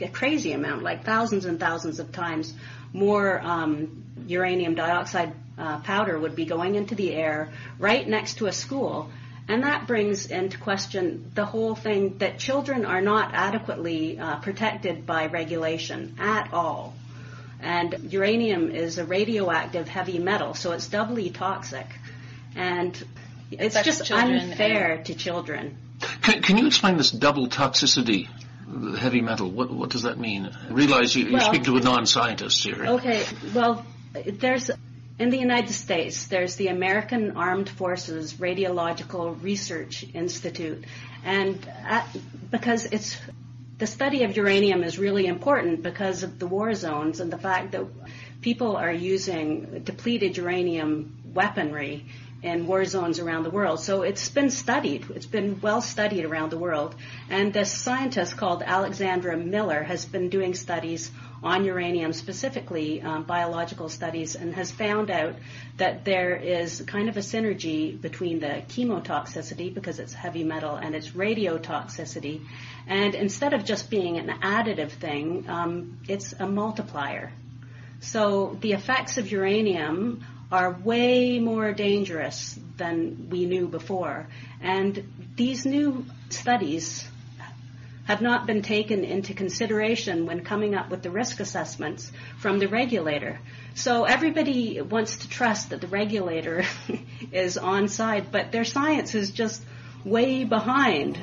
a 0.00 0.08
crazy 0.08 0.52
amount, 0.52 0.82
like 0.82 1.04
thousands 1.04 1.44
and 1.44 1.60
thousands 1.60 2.00
of 2.00 2.10
times 2.10 2.54
more 2.92 3.40
um, 3.40 4.02
uranium 4.26 4.74
dioxide 4.74 5.32
uh, 5.60 5.80
powder 5.80 6.18
would 6.18 6.34
be 6.34 6.44
going 6.44 6.74
into 6.74 6.94
the 6.94 7.14
air 7.14 7.50
right 7.78 8.06
next 8.08 8.38
to 8.38 8.46
a 8.46 8.52
school. 8.52 9.10
And 9.48 9.64
that 9.64 9.86
brings 9.86 10.26
into 10.26 10.58
question 10.58 11.32
the 11.34 11.44
whole 11.44 11.74
thing 11.74 12.18
that 12.18 12.38
children 12.38 12.86
are 12.86 13.00
not 13.00 13.34
adequately 13.34 14.18
uh, 14.18 14.36
protected 14.36 15.06
by 15.06 15.26
regulation 15.26 16.16
at 16.18 16.52
all. 16.52 16.94
And 17.60 18.12
uranium 18.12 18.70
is 18.70 18.98
a 18.98 19.04
radioactive 19.04 19.86
heavy 19.88 20.18
metal, 20.18 20.54
so 20.54 20.72
it's 20.72 20.88
doubly 20.88 21.30
toxic. 21.30 21.86
And 22.56 22.92
it's 23.50 23.80
just 23.82 24.06
children 24.06 24.50
unfair 24.50 25.02
to 25.04 25.14
children. 25.14 25.76
Can, 26.22 26.42
can 26.42 26.56
you 26.56 26.66
explain 26.66 26.96
this 26.96 27.10
double 27.10 27.48
toxicity 27.48 28.28
heavy 28.98 29.20
metal. 29.20 29.50
What 29.50 29.70
what 29.70 29.90
does 29.90 30.02
that 30.02 30.18
mean? 30.18 30.46
I 30.46 30.72
realize 30.72 31.14
you, 31.14 31.26
you 31.26 31.32
well, 31.34 31.52
speak 31.52 31.64
to 31.64 31.76
a 31.76 31.80
non-scientist 31.80 32.62
here. 32.62 32.86
Okay, 32.86 33.24
well, 33.54 33.84
there's 34.12 34.70
in 35.20 35.28
the 35.28 35.36
United 35.36 35.74
States, 35.74 36.28
there's 36.28 36.56
the 36.56 36.68
American 36.68 37.36
Armed 37.36 37.68
Forces 37.68 38.32
Radiological 38.34 39.40
Research 39.42 40.06
Institute, 40.14 40.82
and 41.22 41.70
at, 41.84 42.08
because 42.50 42.86
it's 42.86 43.18
the 43.76 43.86
study 43.86 44.24
of 44.24 44.34
uranium 44.34 44.82
is 44.82 44.98
really 44.98 45.26
important 45.26 45.82
because 45.82 46.22
of 46.22 46.38
the 46.38 46.46
war 46.46 46.72
zones 46.72 47.20
and 47.20 47.30
the 47.30 47.36
fact 47.36 47.72
that 47.72 47.84
people 48.40 48.76
are 48.76 48.92
using 48.92 49.82
depleted 49.84 50.38
uranium 50.38 51.18
weaponry 51.34 52.06
in 52.42 52.66
war 52.66 52.84
zones 52.84 53.18
around 53.18 53.42
the 53.42 53.50
world. 53.50 53.80
So 53.80 54.02
it's 54.02 54.28
been 54.30 54.50
studied. 54.50 55.06
It's 55.14 55.26
been 55.26 55.60
well 55.60 55.82
studied 55.82 56.24
around 56.24 56.50
the 56.50 56.58
world. 56.58 56.94
And 57.28 57.52
this 57.52 57.72
scientist 57.72 58.36
called 58.36 58.62
Alexandra 58.62 59.36
Miller 59.36 59.82
has 59.82 60.06
been 60.06 60.28
doing 60.30 60.54
studies 60.54 61.10
on 61.42 61.64
uranium, 61.64 62.12
specifically 62.12 63.00
um, 63.00 63.24
biological 63.24 63.88
studies, 63.88 64.36
and 64.36 64.54
has 64.54 64.70
found 64.70 65.10
out 65.10 65.34
that 65.78 66.04
there 66.04 66.36
is 66.36 66.82
kind 66.82 67.08
of 67.08 67.16
a 67.16 67.20
synergy 67.20 67.98
between 67.98 68.40
the 68.40 68.62
chemotoxicity, 68.68 69.72
because 69.72 69.98
it's 69.98 70.12
heavy 70.12 70.44
metal, 70.44 70.76
and 70.76 70.94
its 70.94 71.08
radiotoxicity. 71.08 72.42
And 72.86 73.14
instead 73.14 73.54
of 73.54 73.64
just 73.64 73.88
being 73.88 74.18
an 74.18 74.28
additive 74.40 74.90
thing, 74.90 75.48
um, 75.48 75.98
it's 76.08 76.34
a 76.34 76.46
multiplier. 76.46 77.32
So 78.00 78.58
the 78.60 78.72
effects 78.72 79.16
of 79.16 79.30
uranium 79.30 80.24
are 80.50 80.72
way 80.72 81.38
more 81.38 81.72
dangerous 81.72 82.58
than 82.76 83.28
we 83.30 83.46
knew 83.46 83.68
before. 83.68 84.26
And 84.60 85.12
these 85.36 85.64
new 85.64 86.04
studies 86.28 87.06
have 88.04 88.20
not 88.20 88.46
been 88.46 88.62
taken 88.62 89.04
into 89.04 89.34
consideration 89.34 90.26
when 90.26 90.42
coming 90.42 90.74
up 90.74 90.90
with 90.90 91.02
the 91.02 91.10
risk 91.10 91.38
assessments 91.38 92.10
from 92.38 92.58
the 92.58 92.66
regulator. 92.66 93.38
So 93.74 94.04
everybody 94.04 94.80
wants 94.80 95.18
to 95.18 95.28
trust 95.28 95.70
that 95.70 95.80
the 95.80 95.86
regulator 95.86 96.64
is 97.32 97.56
on 97.56 97.86
side, 97.86 98.32
but 98.32 98.50
their 98.50 98.64
science 98.64 99.14
is 99.14 99.30
just 99.30 99.62
way 100.04 100.42
behind. 100.42 101.18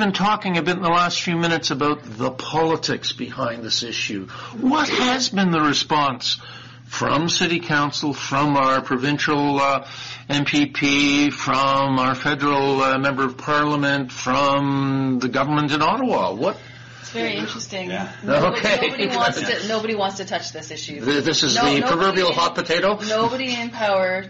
Been 0.00 0.12
talking 0.12 0.56
a 0.56 0.62
bit 0.62 0.76
in 0.76 0.82
the 0.82 0.88
last 0.88 1.20
few 1.20 1.36
minutes 1.36 1.70
about 1.70 2.02
the 2.02 2.30
politics 2.30 3.12
behind 3.12 3.62
this 3.62 3.82
issue. 3.82 4.26
What 4.58 4.88
has 4.88 5.28
been 5.28 5.50
the 5.50 5.60
response 5.60 6.40
from 6.86 7.28
City 7.28 7.60
Council, 7.60 8.14
from 8.14 8.56
our 8.56 8.80
provincial 8.80 9.60
uh, 9.60 9.86
MPP, 10.28 11.32
from 11.32 11.98
our 11.98 12.14
federal 12.14 12.82
uh, 12.82 12.98
Member 12.98 13.24
of 13.26 13.36
Parliament, 13.36 14.10
from 14.10 15.18
the 15.20 15.28
government 15.28 15.70
in 15.70 15.82
Ottawa? 15.82 16.32
What 16.32 16.56
it's 17.00 17.10
very 17.10 17.34
interesting. 17.34 17.90
Yeah. 17.90 18.10
Nobody, 18.24 18.58
okay. 18.58 18.88
nobody 18.88 19.06
wants 19.08 19.40
to. 19.40 19.68
Nobody 19.68 19.94
wants 19.94 20.16
to 20.16 20.24
touch 20.24 20.52
this 20.52 20.70
issue. 20.70 21.00
This 21.00 21.42
is 21.42 21.56
no, 21.56 21.74
the 21.74 21.82
proverbial 21.82 22.28
in, 22.28 22.34
hot 22.34 22.54
potato. 22.54 22.98
Nobody 23.00 23.54
in 23.54 23.70
power 23.70 24.24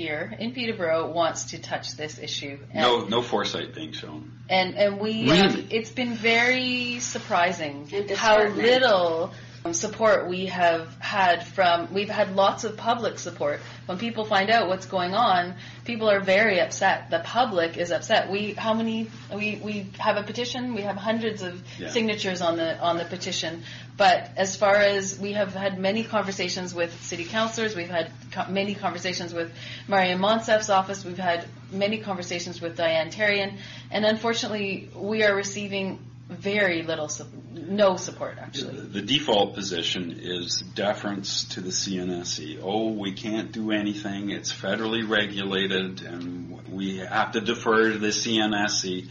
here 0.00 0.34
in 0.38 0.52
Peterborough 0.52 1.12
wants 1.12 1.50
to 1.50 1.58
touch 1.58 1.94
this 1.94 2.18
issue. 2.18 2.58
And, 2.72 2.82
no, 2.82 3.04
no 3.04 3.22
foresight 3.22 3.74
being 3.74 3.92
shown. 3.92 4.32
And 4.48 4.74
and 4.74 4.98
we, 4.98 5.24
really? 5.24 5.40
um, 5.40 5.66
it's 5.70 5.90
been 5.90 6.14
very 6.14 7.00
surprising 7.00 7.86
how 8.16 8.48
little 8.48 9.32
Um, 9.62 9.74
support 9.74 10.26
we 10.26 10.46
have 10.46 10.94
had 11.00 11.46
from 11.46 11.92
we've 11.92 12.08
had 12.08 12.34
lots 12.34 12.64
of 12.64 12.76
public 12.76 13.18
support. 13.18 13.60
When 13.86 13.98
people 13.98 14.24
find 14.24 14.48
out 14.48 14.68
what's 14.68 14.86
going 14.86 15.14
on 15.14 15.54
people 15.90 16.08
are 16.08 16.20
very 16.20 16.60
upset. 16.60 17.10
The 17.10 17.18
public 17.18 17.76
is 17.76 17.90
upset. 17.90 18.30
We 18.30 18.52
how 18.52 18.74
many 18.74 19.10
we 19.34 19.56
we 19.56 19.86
have 19.98 20.16
a 20.16 20.22
petition. 20.22 20.74
We 20.74 20.82
have 20.82 20.96
hundreds 20.96 21.42
of 21.42 21.62
yeah. 21.78 21.90
signatures 21.90 22.40
on 22.42 22.56
the 22.56 22.78
on 22.78 22.96
the 22.96 23.04
petition. 23.04 23.64
But 23.96 24.30
as 24.36 24.56
far 24.56 24.76
as 24.76 25.18
we 25.18 25.32
have 25.32 25.52
had 25.54 25.78
many 25.78 26.04
conversations 26.04 26.74
with 26.74 26.92
city 27.02 27.24
councilors 27.24 27.74
we've 27.74 27.90
had 27.90 28.12
co- 28.30 28.46
many 28.48 28.74
conversations 28.74 29.34
with 29.34 29.52
Maryam 29.88 30.20
Monsef's 30.20 30.70
office. 30.70 31.04
We've 31.04 31.18
had 31.18 31.44
many 31.72 31.98
conversations 31.98 32.60
with 32.60 32.76
Diane 32.76 33.10
Therrien. 33.10 33.58
And 33.90 34.04
unfortunately 34.04 34.90
we 34.94 35.24
are 35.24 35.34
receiving 35.34 35.98
very 36.30 36.82
little, 36.82 37.10
no 37.52 37.96
support 37.96 38.38
actually. 38.38 38.76
The, 38.76 39.00
the, 39.00 39.02
default 39.02 39.54
position 39.54 40.16
is 40.20 40.60
deference 40.74 41.44
to 41.50 41.60
the 41.60 41.70
CNSC. 41.70 42.60
Oh, 42.62 42.92
we 42.92 43.12
can't 43.12 43.50
do 43.50 43.72
anything. 43.72 44.30
It's 44.30 44.52
federally 44.52 45.08
regulated, 45.08 46.02
and 46.02 46.68
we 46.70 46.98
have 46.98 47.32
to 47.32 47.40
defer 47.40 47.92
to 47.92 47.98
the 47.98 48.08
CNSC. 48.08 49.08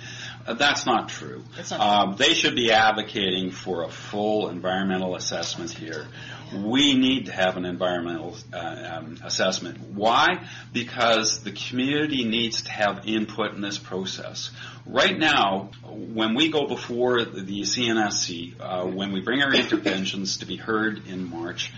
Uh, 0.48 0.54
that's 0.54 0.86
not 0.86 1.10
true. 1.10 1.44
Not 1.70 1.80
um, 1.80 2.16
they 2.16 2.34
should 2.34 2.56
be 2.56 2.72
advocating 2.72 3.52
for 3.52 3.84
a 3.84 3.90
full 3.90 4.50
environmental 4.50 5.16
assessment 5.16 5.72
here. 5.72 6.08
We 6.54 6.96
need 6.96 7.28
to 7.28 7.32
have 7.32 7.58
an 7.58 7.66
environmental 7.66 8.36
uh, 8.52 8.98
um, 8.98 9.18
assessment. 9.24 9.80
Why? 9.94 10.48
Because 10.74 11.44
the 11.44 11.52
community 11.52 12.24
needs 12.24 12.64
to 12.64 12.72
have 12.72 13.06
input 13.06 13.54
in 13.54 13.62
this 13.62 13.78
process. 13.78 14.52
Right 14.86 15.18
now, 15.18 15.70
when 15.84 16.34
we 16.34 16.50
go 16.50 16.68
before 16.68 17.24
the 17.24 17.62
CNSC, 17.62 18.56
uh, 18.60 18.86
when 18.88 19.12
we 19.12 19.22
bring 19.22 19.42
our 19.42 19.54
interventions 19.54 20.38
to 20.38 20.46
be 20.46 20.56
heard 20.56 21.06
in 21.08 21.30
March, 21.30 21.72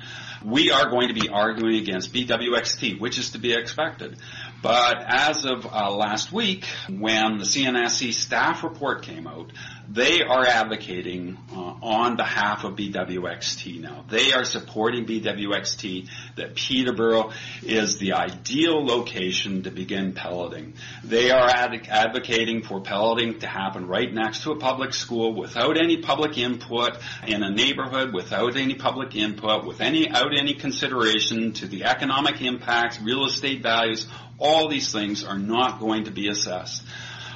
we 0.43 0.71
are 0.71 0.89
going 0.89 1.09
to 1.09 1.13
be 1.13 1.29
arguing 1.29 1.75
against 1.75 2.13
BWXT, 2.13 2.99
which 2.99 3.19
is 3.19 3.31
to 3.31 3.37
be 3.37 3.53
expected. 3.53 4.17
But 4.61 5.03
as 5.05 5.45
of 5.45 5.65
uh, 5.65 5.91
last 5.91 6.31
week, 6.31 6.65
when 6.89 7.37
the 7.37 7.43
CNSC 7.43 8.13
staff 8.13 8.63
report 8.63 9.03
came 9.03 9.27
out, 9.27 9.51
they 9.93 10.21
are 10.21 10.45
advocating 10.45 11.37
uh, 11.51 11.73
on 11.81 12.15
behalf 12.15 12.63
of 12.63 12.75
BWXT 12.75 13.81
now. 13.81 14.05
They 14.09 14.31
are 14.31 14.45
supporting 14.45 15.05
BWXT 15.05 16.07
that 16.37 16.55
Peterborough 16.55 17.31
is 17.63 17.97
the 17.97 18.13
ideal 18.13 18.85
location 18.85 19.63
to 19.63 19.71
begin 19.71 20.13
pelleting. 20.13 20.75
They 21.03 21.31
are 21.31 21.47
ad- 21.47 21.87
advocating 21.89 22.63
for 22.63 22.79
pelleting 22.79 23.39
to 23.39 23.47
happen 23.47 23.87
right 23.87 24.11
next 24.13 24.43
to 24.43 24.51
a 24.51 24.57
public 24.57 24.93
school 24.93 25.33
without 25.33 25.77
any 25.77 25.97
public 25.97 26.37
input 26.37 26.97
in 27.27 27.43
a 27.43 27.49
neighborhood 27.49 28.13
without 28.13 28.55
any 28.55 28.75
public 28.75 29.15
input, 29.15 29.65
with 29.65 29.81
any, 29.81 30.07
without 30.07 30.37
any 30.37 30.53
consideration 30.53 31.53
to 31.53 31.67
the 31.67 31.83
economic 31.83 32.41
impacts, 32.41 33.01
real 33.01 33.25
estate 33.25 33.61
values, 33.61 34.07
all 34.37 34.69
these 34.69 34.91
things 34.91 35.23
are 35.23 35.37
not 35.37 35.79
going 35.79 36.05
to 36.05 36.11
be 36.11 36.27
assessed. 36.27 36.83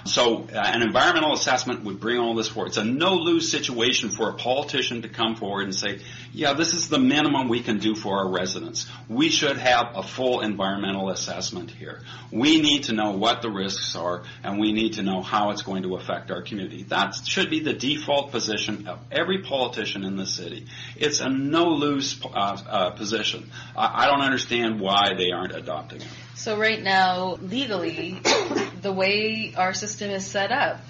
So 0.06 0.44
uh, 0.44 0.58
an 0.58 0.84
environmental 0.84 1.34
assessment 1.34 1.84
would 1.84 2.00
bring 2.00 2.20
all 2.20 2.36
this 2.36 2.48
forward. 2.48 2.68
It's 2.68 2.78
a 2.78 2.84
no-lose 2.84 3.50
situation 3.50 4.12
for 4.12 4.30
a 4.30 4.34
politician 4.34 5.02
to 5.02 5.10
come 5.10 5.36
forward 5.36 5.64
and 5.64 5.74
say, 5.74 6.00
yeah, 6.32 6.54
this 6.54 6.76
is 6.76 6.90
the 6.90 7.00
minimum 7.00 7.50
we 7.50 7.64
can 7.64 7.80
do 7.80 7.96
for 7.96 8.20
our 8.20 8.30
residents. 8.30 8.86
We 9.10 9.30
should 9.30 9.58
have 9.58 9.94
a 9.96 10.04
full 10.04 10.42
environmental 10.42 11.10
assessment 11.10 11.72
here. 11.72 12.04
We 12.32 12.62
need 12.62 12.84
to 12.84 12.94
know 12.94 13.12
what 13.12 13.42
the 13.42 13.50
risks 13.50 13.96
are 13.96 14.22
and 14.44 14.60
we 14.60 14.74
need 14.74 14.94
to 14.94 15.02
know 15.02 15.24
how 15.24 15.50
it's 15.50 15.64
going 15.64 15.82
to 15.84 15.96
affect 15.96 16.30
our 16.30 16.44
community. 16.44 16.84
That 16.84 17.16
should 17.26 17.50
be 17.50 17.62
the 17.62 17.74
default 17.74 18.30
position 18.30 18.88
of 18.88 19.00
every 19.12 19.42
politician 19.42 20.04
in 20.04 20.18
the 20.18 20.28
city. 20.28 20.68
It's 20.96 21.20
a 21.20 21.30
no-lose 21.30 22.22
uh, 22.24 22.28
uh, 22.28 22.90
position. 22.92 23.50
I, 23.76 24.04
I 24.04 24.06
don't 24.06 24.22
understand 24.22 24.80
why 24.80 25.16
they 25.18 25.32
aren't 25.32 25.56
adopting 25.56 26.02
it. 26.02 26.08
So 26.36 26.58
right 26.58 26.82
now, 26.82 27.38
legally, 27.42 28.20
the 28.82 28.92
way 28.92 29.54
our 29.56 29.74
system 29.74 30.10
is 30.12 30.26
set 30.26 30.52
up, 30.52 30.82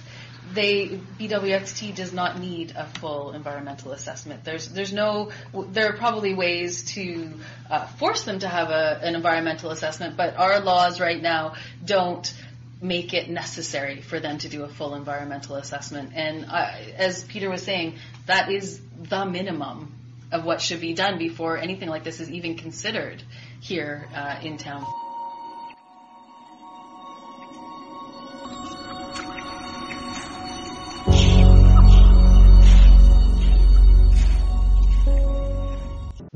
they 0.53 0.99
BWXT 1.19 1.95
does 1.95 2.13
not 2.13 2.39
need 2.39 2.73
a 2.75 2.85
full 2.99 3.33
environmental 3.33 3.91
assessment. 3.91 4.43
There's 4.43 4.69
there's 4.69 4.93
no 4.93 5.31
there 5.69 5.89
are 5.89 5.97
probably 5.97 6.33
ways 6.33 6.83
to 6.93 7.33
uh, 7.69 7.85
force 7.87 8.23
them 8.23 8.39
to 8.39 8.47
have 8.47 8.69
a, 8.69 8.99
an 9.01 9.15
environmental 9.15 9.71
assessment, 9.71 10.17
but 10.17 10.35
our 10.35 10.59
laws 10.61 10.99
right 10.99 11.21
now 11.21 11.55
don't 11.83 12.33
make 12.81 13.13
it 13.13 13.29
necessary 13.29 14.01
for 14.01 14.19
them 14.19 14.37
to 14.39 14.49
do 14.49 14.63
a 14.63 14.67
full 14.67 14.95
environmental 14.95 15.55
assessment. 15.55 16.11
And 16.15 16.45
uh, 16.49 16.71
as 16.97 17.23
Peter 17.23 17.49
was 17.49 17.63
saying, 17.63 17.95
that 18.25 18.51
is 18.51 18.79
the 19.09 19.25
minimum 19.25 19.93
of 20.31 20.43
what 20.43 20.61
should 20.61 20.81
be 20.81 20.93
done 20.93 21.17
before 21.17 21.57
anything 21.57 21.89
like 21.89 22.03
this 22.03 22.19
is 22.19 22.29
even 22.29 22.57
considered 22.57 23.23
here 23.61 24.07
uh, 24.13 24.39
in 24.41 24.57
town. 24.57 24.85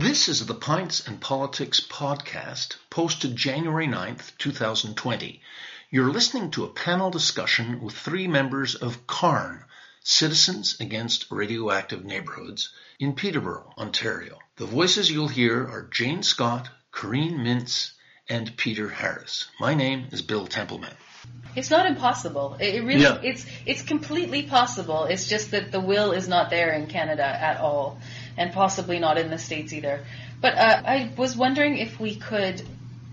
This 0.09 0.27
is 0.27 0.47
the 0.47 0.55
Pints 0.55 1.07
and 1.07 1.21
Politics 1.21 1.79
podcast, 1.79 2.77
posted 2.89 3.35
January 3.35 3.85
9th, 3.85 4.35
2020. 4.39 5.39
You're 5.91 6.11
listening 6.11 6.49
to 6.49 6.63
a 6.63 6.73
panel 6.73 7.11
discussion 7.11 7.79
with 7.79 7.93
three 7.93 8.27
members 8.27 8.73
of 8.73 9.05
CARN, 9.05 9.65
Citizens 10.03 10.77
Against 10.79 11.27
Radioactive 11.29 12.03
Neighborhoods, 12.03 12.71
in 12.99 13.13
Peterborough, 13.13 13.71
Ontario. 13.77 14.39
The 14.55 14.65
voices 14.65 15.11
you'll 15.11 15.27
hear 15.27 15.61
are 15.67 15.87
Jane 15.93 16.23
Scott, 16.23 16.71
Corrine 16.91 17.37
Mintz, 17.37 17.91
and 18.27 18.57
Peter 18.57 18.89
Harris. 18.89 19.45
My 19.59 19.75
name 19.75 20.07
is 20.11 20.23
Bill 20.23 20.47
Templeman. 20.47 20.95
It's 21.55 21.69
not 21.69 21.85
impossible. 21.85 22.57
It 22.59 22.83
really, 22.83 23.01
Yeah. 23.01 23.19
it's 23.21 23.45
it's 23.65 23.81
completely 23.81 24.43
possible. 24.43 25.05
It's 25.05 25.27
just 25.27 25.51
that 25.51 25.71
the 25.71 25.79
will 25.79 26.11
is 26.11 26.27
not 26.27 26.49
there 26.49 26.71
in 26.71 26.87
Canada 26.87 27.25
at 27.25 27.59
all, 27.59 27.99
and 28.39 28.53
possibly 28.53 28.97
not 28.99 29.17
in 29.17 29.29
the 29.29 29.37
states 29.37 29.73
either. 29.73 30.03
But 30.41 30.55
uh, 30.57 30.81
I 30.85 31.11
was 31.17 31.35
wondering 31.37 31.77
if 31.77 31.99
we 31.99 32.15
could. 32.15 32.61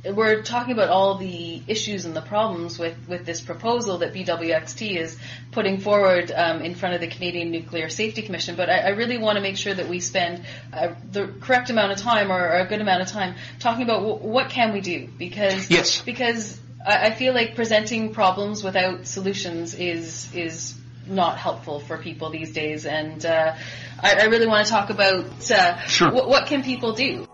We're 0.08 0.42
talking 0.42 0.72
about 0.72 0.88
all 0.88 1.18
the 1.18 1.60
issues 1.66 2.04
and 2.04 2.14
the 2.14 2.20
problems 2.22 2.78
with, 2.78 2.96
with 3.08 3.26
this 3.26 3.40
proposal 3.40 3.98
that 3.98 4.14
BWXT 4.14 4.96
is 4.96 5.18
putting 5.50 5.80
forward 5.80 6.30
um, 6.30 6.62
in 6.62 6.76
front 6.76 6.94
of 6.94 7.00
the 7.00 7.08
Canadian 7.08 7.50
Nuclear 7.50 7.88
Safety 7.88 8.22
Commission, 8.22 8.54
but 8.54 8.70
I, 8.70 8.78
I 8.78 8.88
really 8.90 9.18
want 9.18 9.34
to 9.34 9.42
make 9.42 9.56
sure 9.56 9.74
that 9.74 9.88
we 9.88 9.98
spend 9.98 10.44
uh, 10.72 10.94
the 11.10 11.26
correct 11.40 11.70
amount 11.70 11.90
of 11.90 11.98
time 11.98 12.30
or, 12.30 12.38
or 12.40 12.58
a 12.58 12.66
good 12.66 12.80
amount 12.80 13.02
of 13.02 13.08
time 13.08 13.34
talking 13.58 13.82
about 13.82 13.98
w- 14.02 14.18
what 14.18 14.48
can 14.48 14.72
we 14.72 14.80
do 14.80 15.08
because 15.18 15.68
Yes. 15.70 16.00
because 16.02 16.60
I, 16.86 17.06
I 17.06 17.10
feel 17.10 17.34
like 17.34 17.56
presenting 17.56 18.14
problems 18.14 18.62
without 18.62 19.08
solutions 19.08 19.74
is 19.74 20.32
is 20.36 20.74
not 21.08 21.38
helpful 21.38 21.80
for 21.80 21.98
people 21.98 22.30
these 22.30 22.52
days, 22.52 22.86
and 22.86 23.24
uh, 23.24 23.54
I, 24.02 24.14
I 24.22 24.24
really 24.24 24.46
want 24.46 24.66
to 24.66 24.72
talk 24.72 24.90
about 24.90 25.50
uh, 25.50 25.78
Sure. 25.86 26.10
what, 26.12 26.28
what 26.28 26.46
can 26.46 26.62
people 26.62 26.92
do. 26.92 27.26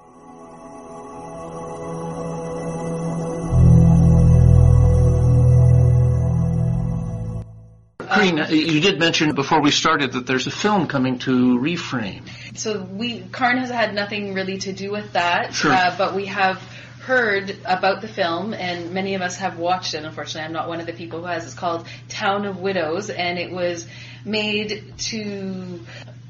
Corrine, 8.23 8.45
uh, 8.47 8.53
you 8.53 8.81
did 8.81 8.99
mention 8.99 9.35
before 9.35 9.61
we 9.63 9.71
started 9.71 10.13
that 10.13 10.27
there's 10.27 10.47
a 10.47 10.51
film 10.51 10.87
coming 10.87 11.19
to 11.21 11.59
Reframe. 11.59 12.23
So 12.55 12.83
we 12.83 13.21
CARN 13.33 13.59
has 13.59 13.71
had 13.71 13.95
nothing 13.95 14.35
really 14.35 14.59
to 14.59 14.73
do 14.73 14.91
with 14.91 15.13
that, 15.15 15.55
Sure. 15.55 15.73
uh, 15.73 15.95
but 15.97 16.15
we 16.15 16.27
have 16.27 16.61
heard 17.03 17.57
about 17.65 18.01
the 18.01 18.07
film, 18.07 18.55
and 18.55 18.93
many 18.93 19.15
of 19.15 19.23
us 19.23 19.37
have 19.37 19.59
watched 19.59 19.95
it. 19.95 20.05
Unfortunately, 20.05 20.43
I'm 20.43 20.53
not 20.53 20.69
one 20.69 20.79
of 20.79 20.87
the 20.87 20.93
people 20.93 21.21
who 21.21 21.27
has. 21.27 21.45
It's 21.45 21.55
called 21.55 21.87
Town 22.09 22.47
of 22.47 22.61
Widows, 22.61 23.11
and 23.11 23.38
it 23.38 23.51
was 23.51 23.88
made 24.25 24.95
to 24.99 25.81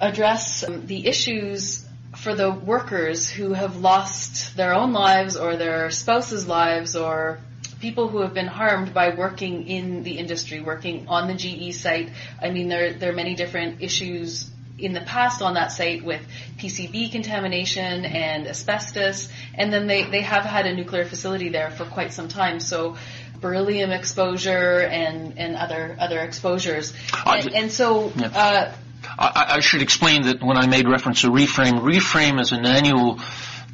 address 0.00 0.64
um, 0.64 0.86
the 0.86 1.06
issues 1.06 1.86
for 2.16 2.34
the 2.34 2.50
workers 2.50 3.28
who 3.28 3.52
have 3.52 3.76
lost 3.76 4.56
their 4.56 4.72
own 4.74 4.92
lives 4.92 5.36
or 5.36 5.56
their 5.56 5.90
spouses' 5.90 6.46
lives 6.46 6.96
or 6.96 7.38
people 7.80 8.08
who 8.08 8.22
have 8.22 8.32
been 8.32 8.46
harmed 8.46 8.94
by 8.94 9.14
working 9.14 9.66
in 9.66 10.04
the 10.04 10.18
industry, 10.18 10.60
working 10.60 11.06
on 11.08 11.28
the 11.28 11.34
GE 11.34 11.74
site. 11.74 12.10
I 12.40 12.50
mean, 12.50 12.68
there, 12.68 12.94
there 12.94 13.10
are 13.10 13.14
many 13.14 13.34
different 13.34 13.82
issues 13.82 14.51
in 14.78 14.92
the 14.92 15.00
past 15.02 15.42
on 15.42 15.54
that 15.54 15.70
site 15.72 16.04
with 16.04 16.20
PCB 16.58 17.12
contamination 17.12 18.04
and 18.04 18.46
asbestos, 18.46 19.28
and 19.54 19.72
then 19.72 19.86
they, 19.86 20.04
they 20.04 20.22
have 20.22 20.44
had 20.44 20.66
a 20.66 20.74
nuclear 20.74 21.04
facility 21.04 21.48
there 21.50 21.70
for 21.70 21.84
quite 21.84 22.12
some 22.12 22.28
time. 22.28 22.58
So 22.60 22.96
beryllium 23.40 23.90
exposure 23.90 24.80
and, 24.80 25.36
and 25.38 25.56
other 25.56 25.96
other 25.98 26.20
exposures. 26.20 26.92
I- 27.12 27.38
And, 27.38 27.54
and 27.54 27.72
so 27.72 28.12
Yeah. 28.16 28.26
uh, 28.28 28.72
I, 29.18 29.56
I 29.56 29.60
should 29.60 29.82
explain 29.82 30.22
that 30.22 30.42
when 30.42 30.56
I 30.56 30.66
made 30.68 30.88
reference 30.88 31.22
to 31.22 31.28
Reframe, 31.30 31.80
Reframe 31.80 32.40
is 32.40 32.52
an 32.52 32.64
annual 32.64 33.18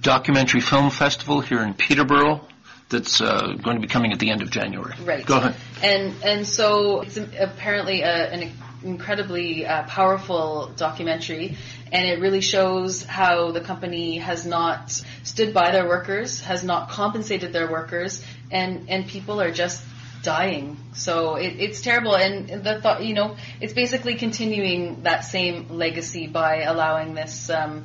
documentary 0.01 0.61
film 0.61 0.91
festival 0.91 1.41
here 1.41 1.61
in 1.63 1.75
Peterborough 1.75 2.41
that's 2.89 3.21
uh, 3.21 3.55
going 3.63 3.77
to 3.77 3.81
be 3.83 3.89
coming 3.89 4.13
at 4.13 4.19
the 4.19 4.31
end 4.31 4.41
of 4.41 4.51
January. 4.51 4.95
Right. 5.05 5.25
Go 5.27 5.37
ahead. 5.37 5.55
And 5.83 6.15
and 6.25 6.47
so 6.47 7.03
it's 7.03 7.19
apparently 7.19 8.01
a, 8.01 8.31
an 8.33 8.53
incredibly 8.83 9.67
uh, 9.67 9.85
powerful 9.85 10.73
documentary, 10.77 11.57
and 11.93 12.07
it 12.07 12.21
really 12.21 12.41
shows 12.41 13.03
how 13.03 13.51
the 13.53 13.61
company 13.61 14.19
has 14.19 14.47
not 14.47 14.91
stood 15.23 15.53
by 15.53 15.71
their 15.73 15.88
workers, 15.88 16.41
has 16.41 16.62
not 16.62 16.91
compensated 16.91 17.53
their 17.53 17.71
workers, 17.71 18.23
and 18.51 18.88
and 18.88 19.07
people 19.07 19.41
are 19.41 19.51
just 19.51 19.83
dying. 20.23 20.77
So 20.95 21.37
it, 21.37 21.57
it's 21.59 21.81
terrible, 21.81 22.17
and 22.17 22.64
the 22.64 22.81
thought, 22.81 23.05
you 23.05 23.14
know, 23.14 23.37
it's 23.61 23.73
basically 23.73 24.14
continuing 24.17 25.03
that 25.03 25.25
same 25.25 25.69
legacy 25.71 26.27
by 26.27 26.62
allowing 26.62 27.14
this. 27.14 27.51
Um, 27.51 27.85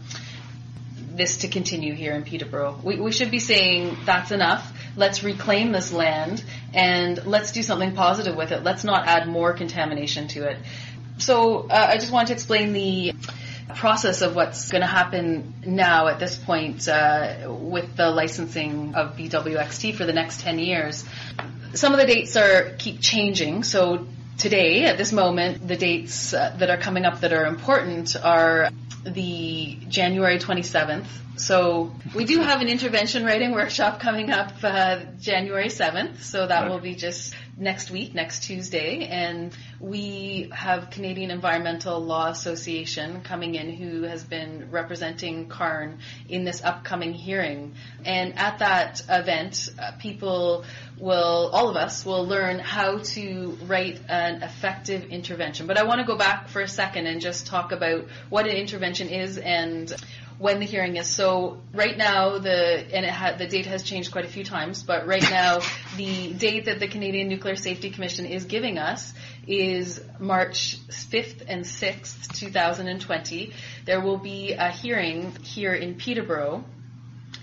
this 1.15 1.37
to 1.37 1.47
continue 1.47 1.93
here 1.93 2.15
in 2.15 2.23
Peterborough. 2.23 2.79
We, 2.83 2.99
we 2.99 3.11
should 3.11 3.29
be 3.29 3.37
saying 3.37 3.97
that's 4.03 4.31
enough. 4.31 4.73
Let's 4.95 5.23
reclaim 5.23 5.71
this 5.71 5.91
land 5.91 6.43
and 6.73 7.25
let's 7.25 7.51
do 7.51 7.63
something 7.63 7.95
positive 7.95 8.35
with 8.35 8.51
it. 8.51 8.63
Let's 8.63 8.83
not 8.83 9.07
add 9.07 9.27
more 9.27 9.53
contamination 9.53 10.27
to 10.29 10.49
it. 10.49 10.57
So 11.17 11.67
uh, 11.67 11.87
I 11.89 11.97
just 11.97 12.11
wanted 12.11 12.27
to 12.27 12.33
explain 12.33 12.73
the 12.73 13.13
process 13.75 14.21
of 14.21 14.35
what's 14.35 14.69
going 14.69 14.81
to 14.81 14.87
happen 14.87 15.53
now 15.65 16.07
at 16.07 16.19
this 16.19 16.35
point 16.35 16.87
uh, 16.87 17.47
with 17.49 17.95
the 17.95 18.09
licensing 18.09 18.95
of 18.95 19.15
BWXT 19.17 19.95
for 19.95 20.05
the 20.05 20.13
next 20.13 20.41
10 20.41 20.59
years. 20.59 21.05
Some 21.73 21.93
of 21.93 21.99
the 21.99 22.05
dates 22.05 22.35
are 22.35 22.75
keep 22.77 23.01
changing. 23.01 23.63
So 23.63 24.07
today, 24.37 24.85
at 24.85 24.97
this 24.97 25.11
moment, 25.11 25.67
the 25.67 25.75
dates 25.75 26.33
uh, 26.33 26.55
that 26.59 26.69
are 26.69 26.77
coming 26.77 27.05
up 27.05 27.21
that 27.21 27.33
are 27.33 27.45
important 27.45 28.15
are 28.15 28.69
the 29.03 29.77
January 29.87 30.39
27th. 30.39 31.05
So 31.35 31.93
we 32.13 32.25
do 32.25 32.39
have 32.39 32.61
an 32.61 32.67
intervention 32.67 33.25
writing 33.25 33.51
workshop 33.51 33.99
coming 33.99 34.29
up 34.29 34.51
uh, 34.63 34.99
January 35.19 35.67
7th. 35.67 36.21
So 36.21 36.45
that 36.47 36.69
will 36.69 36.79
be 36.79 36.95
just 36.95 37.33
next 37.57 37.91
week, 37.91 38.13
next 38.13 38.43
Tuesday. 38.43 39.05
And 39.05 39.55
we 39.79 40.49
have 40.53 40.89
Canadian 40.89 41.31
Environmental 41.31 41.99
Law 41.99 42.29
Association 42.29 43.21
coming 43.21 43.55
in 43.55 43.69
who 43.69 44.03
has 44.03 44.23
been 44.23 44.71
representing 44.71 45.47
CARN 45.49 45.99
in 46.27 46.43
this 46.43 46.63
upcoming 46.63 47.13
hearing. 47.13 47.75
And 48.05 48.37
at 48.37 48.59
that 48.59 49.03
event, 49.09 49.69
uh, 49.79 49.91
people 49.99 50.65
will, 50.97 51.49
all 51.53 51.69
of 51.69 51.75
us 51.75 52.05
will 52.05 52.25
learn 52.25 52.59
how 52.59 52.99
to 52.99 53.57
write 53.65 54.01
an 54.09 54.41
effective 54.41 55.05
intervention. 55.05 55.67
But 55.67 55.77
I 55.77 55.83
want 55.83 55.99
to 55.99 56.07
go 56.07 56.17
back 56.17 56.47
for 56.47 56.61
a 56.61 56.67
second 56.67 57.07
and 57.07 57.21
just 57.21 57.47
talk 57.47 57.71
about 57.71 58.07
what 58.29 58.47
an 58.47 58.55
intervention 58.55 59.09
is 59.09 59.37
and 59.37 59.93
when 60.39 60.59
the 60.59 60.65
hearing 60.65 60.97
is. 60.97 61.07
So 61.07 61.61
right 61.73 61.97
now, 61.97 62.37
the 62.37 62.85
and 62.93 63.05
it 63.05 63.11
ha, 63.11 63.33
the 63.37 63.47
date 63.47 63.65
has 63.67 63.83
changed 63.83 64.11
quite 64.11 64.25
a 64.25 64.29
few 64.29 64.43
times, 64.43 64.83
but 64.83 65.07
right 65.07 65.23
now 65.23 65.59
the 65.97 66.33
date 66.33 66.65
that 66.65 66.79
the 66.79 66.87
Canadian 66.87 67.27
Nuclear 67.27 67.55
Safety 67.55 67.89
Commission 67.89 68.25
is 68.25 68.45
giving 68.45 68.77
us 68.77 69.13
is 69.47 70.01
March 70.19 70.77
5th 70.87 71.43
and 71.47 71.65
6th, 71.65 72.33
2020. 72.37 73.53
There 73.85 74.01
will 74.01 74.17
be 74.17 74.53
a 74.53 74.69
hearing 74.69 75.35
here 75.43 75.73
in 75.73 75.95
Peterborough, 75.95 76.63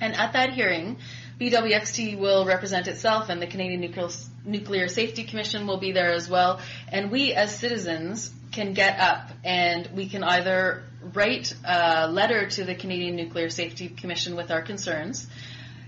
and 0.00 0.14
at 0.14 0.32
that 0.32 0.54
hearing, 0.54 0.96
BWXT 1.40 2.18
will 2.18 2.44
represent 2.44 2.86
itself, 2.86 3.30
and 3.30 3.40
the 3.40 3.46
Canadian 3.46 3.80
Nuclear, 3.80 4.08
Nuclear 4.44 4.88
Safety 4.88 5.24
Commission 5.24 5.66
will 5.66 5.78
be 5.78 5.92
there 5.92 6.12
as 6.12 6.28
well. 6.28 6.60
And 6.88 7.10
we, 7.10 7.32
as 7.32 7.58
citizens, 7.58 8.30
can 8.52 8.74
get 8.74 8.98
up 8.98 9.30
and 9.44 9.88
we 9.94 10.08
can 10.08 10.24
either 10.24 10.84
write 11.02 11.54
a 11.64 12.08
letter 12.10 12.48
to 12.48 12.64
the 12.64 12.74
Canadian 12.74 13.16
Nuclear 13.16 13.48
Safety 13.48 13.88
Commission 13.88 14.36
with 14.36 14.50
our 14.50 14.62
concerns, 14.62 15.26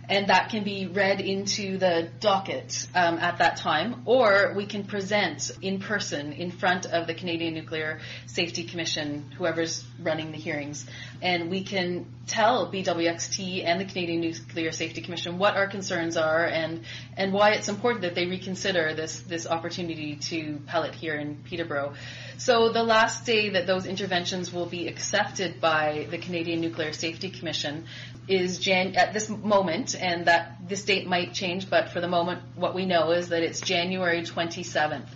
and 0.08 0.28
that 0.28 0.50
can 0.50 0.64
be 0.64 0.86
read 0.86 1.20
into 1.20 1.78
the 1.78 2.08
docket 2.20 2.86
um, 2.94 3.18
at 3.18 3.38
that 3.38 3.56
time, 3.56 4.02
or 4.04 4.52
we 4.56 4.66
can 4.66 4.84
present 4.84 5.50
in 5.62 5.78
person 5.80 6.32
in 6.32 6.50
front 6.50 6.86
of 6.86 7.06
the 7.06 7.14
Canadian 7.14 7.54
Nuclear 7.54 8.00
Safety 8.26 8.64
Commission, 8.64 9.32
whoever's 9.38 9.84
running 10.00 10.32
the 10.32 10.38
hearings, 10.38 10.86
and 11.20 11.50
we 11.50 11.62
can 11.62 12.06
tell 12.26 12.70
BWXT 12.70 13.64
and 13.64 13.80
the 13.80 13.84
Canadian 13.84 14.20
Nuclear 14.20 14.72
Safety 14.72 15.02
Commission 15.02 15.38
what 15.38 15.56
our 15.56 15.66
concerns 15.66 16.16
are 16.16 16.46
and 16.46 16.84
and 17.16 17.32
why 17.32 17.52
it's 17.52 17.68
important 17.68 18.02
that 18.02 18.14
they 18.14 18.26
reconsider 18.26 18.94
this 18.94 19.20
this 19.20 19.46
opportunity 19.46 20.16
to 20.16 20.60
pellet 20.66 20.94
here 20.94 21.14
in 21.14 21.36
Peterborough. 21.44 21.94
So 22.38 22.70
the 22.70 22.82
last 22.82 23.24
day 23.24 23.50
that 23.50 23.66
those 23.66 23.86
interventions 23.86 24.52
will 24.52 24.66
be 24.66 24.88
accepted 24.88 25.60
by 25.60 26.06
the 26.10 26.18
Canadian 26.18 26.60
Nuclear 26.60 26.92
Safety 26.92 27.30
Commission 27.30 27.84
is 28.26 28.58
Jan- 28.58 28.96
at 28.96 29.12
this 29.12 29.28
moment, 29.28 29.94
and 29.94 30.26
that 30.26 30.56
this 30.68 30.84
date 30.84 31.06
might 31.06 31.34
change, 31.34 31.68
but 31.68 31.90
for 31.90 32.00
the 32.00 32.08
moment, 32.08 32.40
what 32.56 32.74
we 32.74 32.86
know 32.86 33.10
is 33.10 33.28
that 33.28 33.42
it's 33.42 33.60
January 33.60 34.22
27th. 34.22 35.08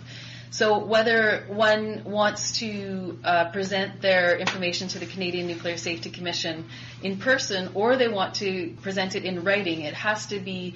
So 0.49 0.79
whether 0.85 1.45
one 1.49 2.03
wants 2.05 2.59
to 2.59 3.19
uh, 3.23 3.51
present 3.51 4.01
their 4.01 4.37
information 4.37 4.87
to 4.89 4.99
the 4.99 5.05
Canadian 5.05 5.47
Nuclear 5.47 5.77
Safety 5.77 6.09
Commission 6.09 6.69
in 7.03 7.17
person 7.17 7.71
or 7.73 7.97
they 7.97 8.07
want 8.07 8.35
to 8.35 8.75
present 8.81 9.15
it 9.15 9.25
in 9.25 9.43
writing, 9.43 9.81
it 9.81 9.93
has 9.93 10.27
to 10.27 10.39
be 10.39 10.75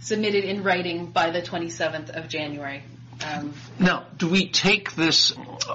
submitted 0.00 0.44
in 0.44 0.64
writing 0.64 1.06
by 1.06 1.30
the 1.30 1.40
27th 1.40 2.10
of 2.10 2.28
January. 2.28 2.82
Um, 3.24 3.54
now, 3.78 4.06
do 4.16 4.28
we 4.28 4.48
take 4.48 4.94
this 4.94 5.32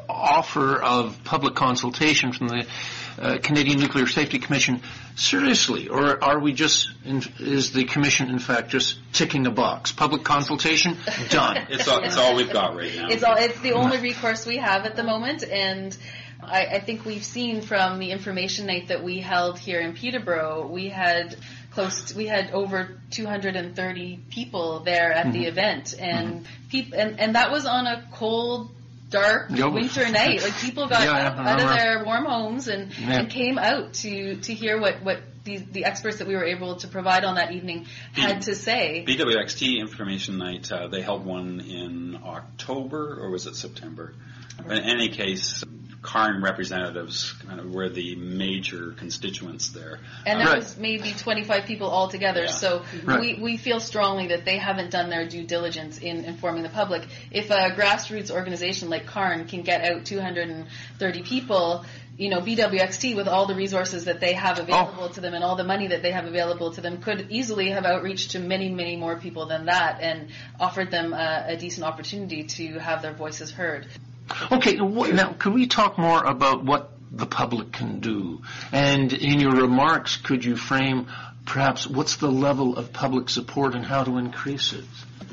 offer 0.10 0.82
of 0.82 1.24
public 1.24 1.56
consultation 1.56 2.34
from 2.34 2.48
the 2.50 2.68
uh, 3.20 3.38
Canadian 3.42 3.80
Nuclear 3.80 4.08
Safety 4.08 4.40
Commission 4.40 4.82
seriously, 5.16 5.88
or 5.88 6.24
are 6.24 6.40
we 6.40 6.54
just 6.54 6.90
in, 7.04 7.24
is 7.40 7.72
the 7.72 7.86
commission 7.86 8.30
in 8.30 8.40
fact 8.40 8.70
just 8.70 9.00
ticking 9.14 9.48
a 9.48 9.52
box? 9.52 9.92
Public 9.92 10.24
consultation 10.24 10.98
done. 11.30 11.58
it's 11.70 11.88
all, 11.88 12.04
it's 12.04 12.18
all 12.18 12.36
we've 12.36 12.52
got 12.52 12.76
right 12.76 12.96
now. 12.96 13.08
It's 13.10 13.24
all 13.24 13.36
it's 13.38 13.60
the 13.62 13.74
only 13.74 13.98
recourse 13.98 14.46
we 14.46 14.58
have 14.58 14.86
at 14.86 14.96
the 14.96 15.04
moment, 15.04 15.44
and. 15.44 15.98
I, 16.40 16.66
I 16.66 16.80
think 16.80 17.04
we've 17.04 17.24
seen 17.24 17.62
from 17.62 17.98
the 17.98 18.12
information 18.12 18.68
night 18.68 18.90
that 18.90 19.04
we 19.04 19.20
held 19.20 19.58
here 19.58 19.82
in 19.82 19.94
Peterborough, 19.94 20.68
we 20.68 20.88
had 20.88 21.36
close. 21.78 22.06
To, 22.06 22.18
we 22.18 22.26
had 22.26 22.52
over 22.52 23.00
230 23.12 24.20
people 24.30 24.80
there 24.80 25.14
at 25.14 25.28
mm-hmm. 25.28 25.32
the 25.34 25.46
event, 25.46 25.94
and 26.00 26.28
mm-hmm. 26.28 26.70
people, 26.70 27.00
and, 27.00 27.20
and 27.20 27.36
that 27.36 27.52
was 27.52 27.66
on 27.66 27.86
a 27.86 28.04
cold 28.14 28.72
dark 29.10 29.52
yep. 29.52 29.72
winter 29.72 30.10
night. 30.10 30.42
Like 30.42 30.58
people 30.58 30.88
got 30.90 31.04
yeah, 31.04 31.36
out 31.38 31.62
of 31.62 31.70
their 31.70 32.04
warm 32.04 32.26
homes 32.26 32.68
and, 32.68 32.98
yeah. 32.98 33.20
and 33.20 33.30
came 33.30 33.58
out 33.58 33.94
to 33.96 34.38
to 34.38 34.54
hear 34.54 34.82
what 34.82 35.04
what 35.04 35.20
the 35.44 35.58
the 35.58 35.86
experts 35.86 36.18
that 36.18 36.28
we 36.28 36.36
were 36.36 36.46
able 36.46 36.78
to 36.78 36.88
provide 36.88 37.24
on 37.24 37.36
that 37.36 37.52
evening 37.52 37.86
had 38.14 38.42
to 38.44 38.56
say. 38.56 39.06
BWXT 39.08 39.78
Information 39.78 40.40
Night. 40.40 40.72
Uh, 40.72 40.88
they 40.88 41.02
held 41.02 41.26
one 41.26 41.60
in 41.60 42.20
October 42.24 43.20
or 43.22 43.30
was 43.30 43.46
it 43.46 43.56
September? 43.56 44.14
In 44.66 44.72
any 44.72 45.10
case, 45.10 45.64
CARN 46.02 46.42
representatives 46.42 47.34
kind 47.48 47.60
of 47.60 47.74
were 47.74 47.90
the 47.90 48.16
major 48.16 48.92
constituents 48.94 49.70
there. 49.70 50.00
And 50.26 50.40
there 50.40 50.48
right. 50.48 50.58
was 50.58 50.78
maybe 50.78 51.12
25 51.12 51.66
people 51.66 51.90
altogether. 51.90 52.44
Yeah. 52.44 52.52
So 52.52 52.84
right. 53.04 53.20
we, 53.20 53.34
we 53.42 53.58
feel 53.58 53.80
strongly 53.80 54.28
that 54.28 54.46
they 54.46 54.58
haven't 54.58 54.92
done 54.92 55.10
their 55.10 55.28
due 55.28 55.46
diligence 55.46 55.98
in 55.98 56.24
informing 56.26 56.64
the 56.64 56.70
public. 56.70 57.08
If 57.32 57.50
a 57.50 57.72
grassroots 57.72 58.32
organization 58.32 58.90
like 58.90 59.06
CARN 59.06 59.48
can 59.48 59.64
get 59.64 59.82
out 59.84 60.06
230 60.06 61.24
people, 61.24 61.86
you 62.18 62.30
know, 62.30 62.40
BWXT 62.40 63.16
with 63.16 63.28
all 63.28 63.46
the 63.46 63.56
resources 63.56 64.06
that 64.06 64.20
they 64.20 64.34
have 64.34 64.60
oh. 64.60 64.64
available 64.64 65.04
oh. 65.04 65.10
to 65.10 65.22
them 65.22 65.34
and 65.34 65.44
all 65.44 65.56
the 65.56 65.64
money 65.64 65.88
that 65.88 66.02
they 66.02 66.12
have 66.12 66.26
available 66.26 66.72
to 66.72 66.82
them 66.82 67.02
could 67.02 67.28
easily 67.30 67.70
have 67.70 67.86
outreached 67.86 68.32
to 68.32 68.40
many, 68.40 68.70
many 68.70 68.96
more 68.96 69.18
people 69.18 69.48
than 69.48 69.66
that 69.66 70.02
and 70.02 70.30
offered 70.60 70.92
them 70.92 71.14
a, 71.14 71.46
a 71.50 71.58
decent 71.58 71.86
opportunity 71.86 72.44
to 72.44 72.80
have 72.80 73.02
their 73.02 73.14
voices 73.14 73.52
heard. 73.52 73.88
Okay, 74.52 74.76
now 74.76 75.34
could 75.34 75.54
we 75.54 75.68
talk 75.68 75.98
more 75.98 76.24
about 76.24 76.64
what 76.64 76.92
the 77.12 77.26
public 77.26 77.72
can 77.72 78.00
do? 78.00 78.42
And 78.72 79.12
in 79.14 79.40
your 79.40 79.54
remarks, 79.54 80.18
could 80.18 80.44
you 80.44 80.56
frame 80.56 81.08
perhaps 81.46 81.88
what's 81.88 82.18
the 82.18 82.32
level 82.32 82.78
of 82.78 82.92
public 82.92 83.30
support 83.30 83.74
and 83.74 83.86
how 83.86 84.04
to 84.04 84.18
increase 84.18 84.74
it? 84.74 84.86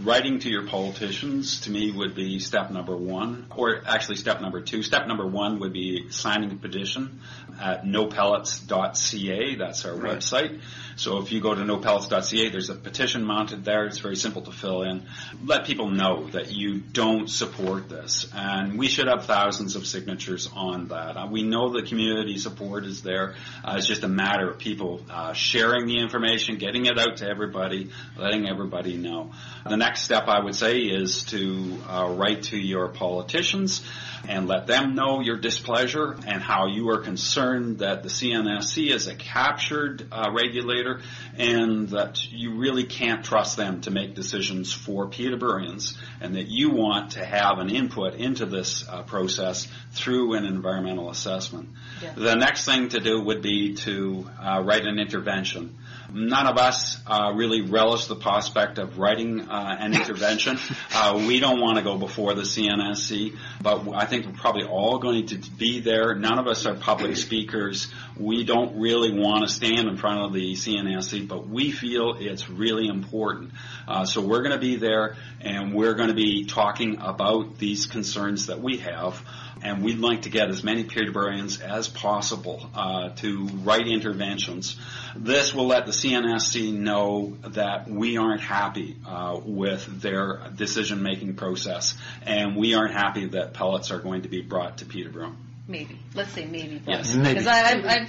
Writing 0.03 0.39
to 0.41 0.51
your 0.51 0.67
politicians 0.67 1.63
to 1.63 1.71
me 1.71 1.91
would 1.91 2.15
be 2.15 2.39
step 2.39 2.71
number 2.71 2.97
one, 2.97 3.47
or 3.57 3.83
actually 3.87 4.17
step 4.17 4.41
number 4.41 4.61
two. 4.61 4.83
Step 4.83 5.07
number 5.07 5.27
one 5.27 5.61
would 5.61 5.73
be 5.73 6.11
signing 6.11 6.51
a 6.53 6.57
petition 6.57 7.21
at 7.61 7.85
nopellets.ca. 7.85 9.57
That's 9.57 9.85
our 9.85 9.95
right. 9.95 10.19
website. 10.19 10.61
So 10.97 11.19
if 11.19 11.33
you 11.33 11.41
go 11.41 11.55
to 11.55 11.61
nopellets.ca, 11.61 12.51
there's 12.51 12.71
a 12.71 12.75
petition 12.75 13.25
mounted 13.25 13.65
there. 13.65 13.87
It's 13.87 13.99
very 13.99 14.17
simple 14.17 14.43
to 14.43 14.53
fill 14.53 14.83
in. 14.83 15.07
Let 15.45 15.65
people 15.65 15.91
know 15.91 16.29
that 16.29 16.53
you 16.53 16.81
don't 16.81 17.29
support 17.29 17.89
this. 17.89 18.31
And 18.35 18.79
we 18.79 18.89
should 18.89 19.09
have 19.09 19.25
thousands 19.25 19.77
of 19.77 19.87
signatures 19.87 20.49
on 20.55 20.89
that. 20.89 21.17
Uh, 21.17 21.29
we 21.31 21.43
know 21.43 21.71
the 21.71 21.83
community 21.83 22.39
support 22.39 22.85
is 22.85 23.03
there. 23.03 23.35
Uh, 23.65 23.75
it's 23.79 23.87
just 23.87 24.05
a 24.05 24.09
matter 24.09 24.51
of 24.51 24.59
people 24.59 25.03
uh, 25.11 25.33
sharing 25.33 25.87
the 25.87 25.99
information, 25.99 26.59
getting 26.59 26.87
it 26.87 26.99
out 26.99 27.19
to 27.19 27.29
everybody, 27.29 27.91
letting 28.17 28.49
everybody 28.49 28.97
know. 28.97 29.33
The 29.75 29.79
next 29.79 30.03
step 30.03 30.29
I 30.29 30.39
would 30.39 30.55
say 30.55 30.83
is 30.83 31.25
to 31.25 31.83
uh, 31.89 32.15
write 32.17 32.45
to 32.45 32.57
your 32.57 32.87
politicians 32.87 33.83
and 34.29 34.47
let 34.47 34.69
them 34.69 34.95
know 34.95 35.21
your 35.21 35.37
displeasure 35.37 36.17
and 36.29 36.41
how 36.41 36.69
you 36.69 36.91
are 36.91 36.99
concerned 36.99 37.81
that 37.81 38.05
the 38.05 38.09
CNSC 38.09 38.95
is 38.95 39.09
a 39.09 39.17
captured 39.17 40.07
uh, 40.13 40.31
regulator 40.33 41.01
and 41.37 41.89
that 41.89 42.25
you 42.31 42.55
really 42.55 42.85
can't 42.85 43.25
trust 43.25 43.57
them 43.57 43.81
to 43.81 43.91
make 43.91 44.15
decisions 44.15 44.73
for 44.73 45.09
Peterboroughans 45.09 45.99
and 46.21 46.37
that 46.37 46.47
you 46.47 46.71
want 46.71 47.11
to 47.15 47.25
have 47.25 47.59
an 47.59 47.69
input 47.69 48.15
into 48.15 48.47
this 48.47 48.89
uh, 48.89 49.03
process 49.03 49.67
through 49.91 50.35
an 50.35 50.45
environmental 50.45 51.11
assessment. 51.11 51.71
Yeah. 52.01 52.13
The 52.15 52.37
next 52.37 52.65
thing 52.65 52.91
to 52.91 53.01
do 53.01 53.21
would 53.23 53.43
be 53.43 53.75
to 53.75 54.31
uh, 54.41 54.63
write 54.65 54.87
an 54.87 55.01
intervention 55.01 55.77
none 56.13 56.47
of 56.47 56.59
us 56.59 56.99
uh, 57.07 57.33
really 57.35 57.63
relish 57.63 58.07
the 58.07 58.17
prospect 58.17 58.79
of 58.79 58.99
writing 58.99 59.41
uh, 59.41 59.77
an 59.79 59.95
intervention. 59.95 60.59
Uh, 60.97 61.25
we 61.27 61.41
don't 61.41 61.61
want 61.61 61.77
to 61.77 61.83
go 61.83 61.99
before 61.99 62.35
the 62.35 62.43
CNSC, 62.43 63.37
but 63.61 63.89
I 63.95 64.07
think 64.07 64.27
we're 64.27 64.33
probably 64.33 64.65
all 64.65 64.99
going 64.99 65.27
to 65.27 65.37
be 65.37 65.81
there. 65.81 66.15
None 66.15 66.39
of 66.39 66.47
us 66.47 66.67
are 66.67 66.75
public 66.75 67.17
speakers. 67.29 67.89
We 68.17 68.45
don't 68.45 68.81
really 68.81 69.13
want 69.13 69.47
to 69.47 69.53
stand 69.53 69.89
in 69.89 69.97
front 69.97 70.21
of 70.21 70.33
the 70.33 70.53
CNSC, 70.55 71.27
but 71.27 71.49
we 71.49 71.73
feel 71.73 72.17
it's 72.19 72.49
really 72.49 72.87
important. 72.87 73.53
Uh, 73.89 74.05
so 74.05 74.21
we're 74.21 74.43
going 74.43 74.53
to 74.53 74.59
be 74.59 74.77
there, 74.77 75.17
and 75.41 75.75
we're 75.75 75.95
going 75.95 76.09
to 76.09 76.15
be 76.15 76.45
talking 76.45 76.99
about 77.01 77.59
these 77.59 77.87
concerns 77.87 78.47
that 78.47 78.61
we 78.61 78.79
have 78.79 79.21
and 79.65 79.83
we'd 79.83 79.99
like 79.99 80.23
to 80.23 80.29
get 80.29 80.51
as 80.51 80.63
many 80.63 80.85
Peterboroughians 80.85 81.61
as 81.61 81.89
possible 81.89 82.71
uh, 82.75 83.09
to 83.17 83.47
write 83.65 83.89
interventions. 83.89 84.77
This 85.17 85.55
will 85.55 85.67
let 85.67 85.87
the 85.87 85.93
CNSC 85.93 86.73
know 86.73 87.37
that 87.49 87.89
we 87.89 88.19
aren't 88.19 88.43
happy 88.43 88.97
uh, 89.07 89.41
with 89.43 90.03
their 90.03 90.43
decision-making 90.55 91.35
process, 91.37 91.97
and 92.23 92.57
we 92.57 92.75
aren't 92.75 92.93
happy 92.93 93.27
that 93.29 93.55
pellets 93.55 93.91
are 93.91 93.99
going 93.99 94.23
to 94.23 94.29
be 94.29 94.43
brought 94.43 94.79
to 94.79 94.85
Peterborough. 94.85 95.35
Maybe. 95.67 95.99
Let's 96.15 96.33
say 96.33 96.45
maybe. 96.45 96.83
Yes. 96.87 97.15
Maybe. 97.15 97.31
Because 97.31 97.47
I, 97.47 97.73
I 97.73 98.09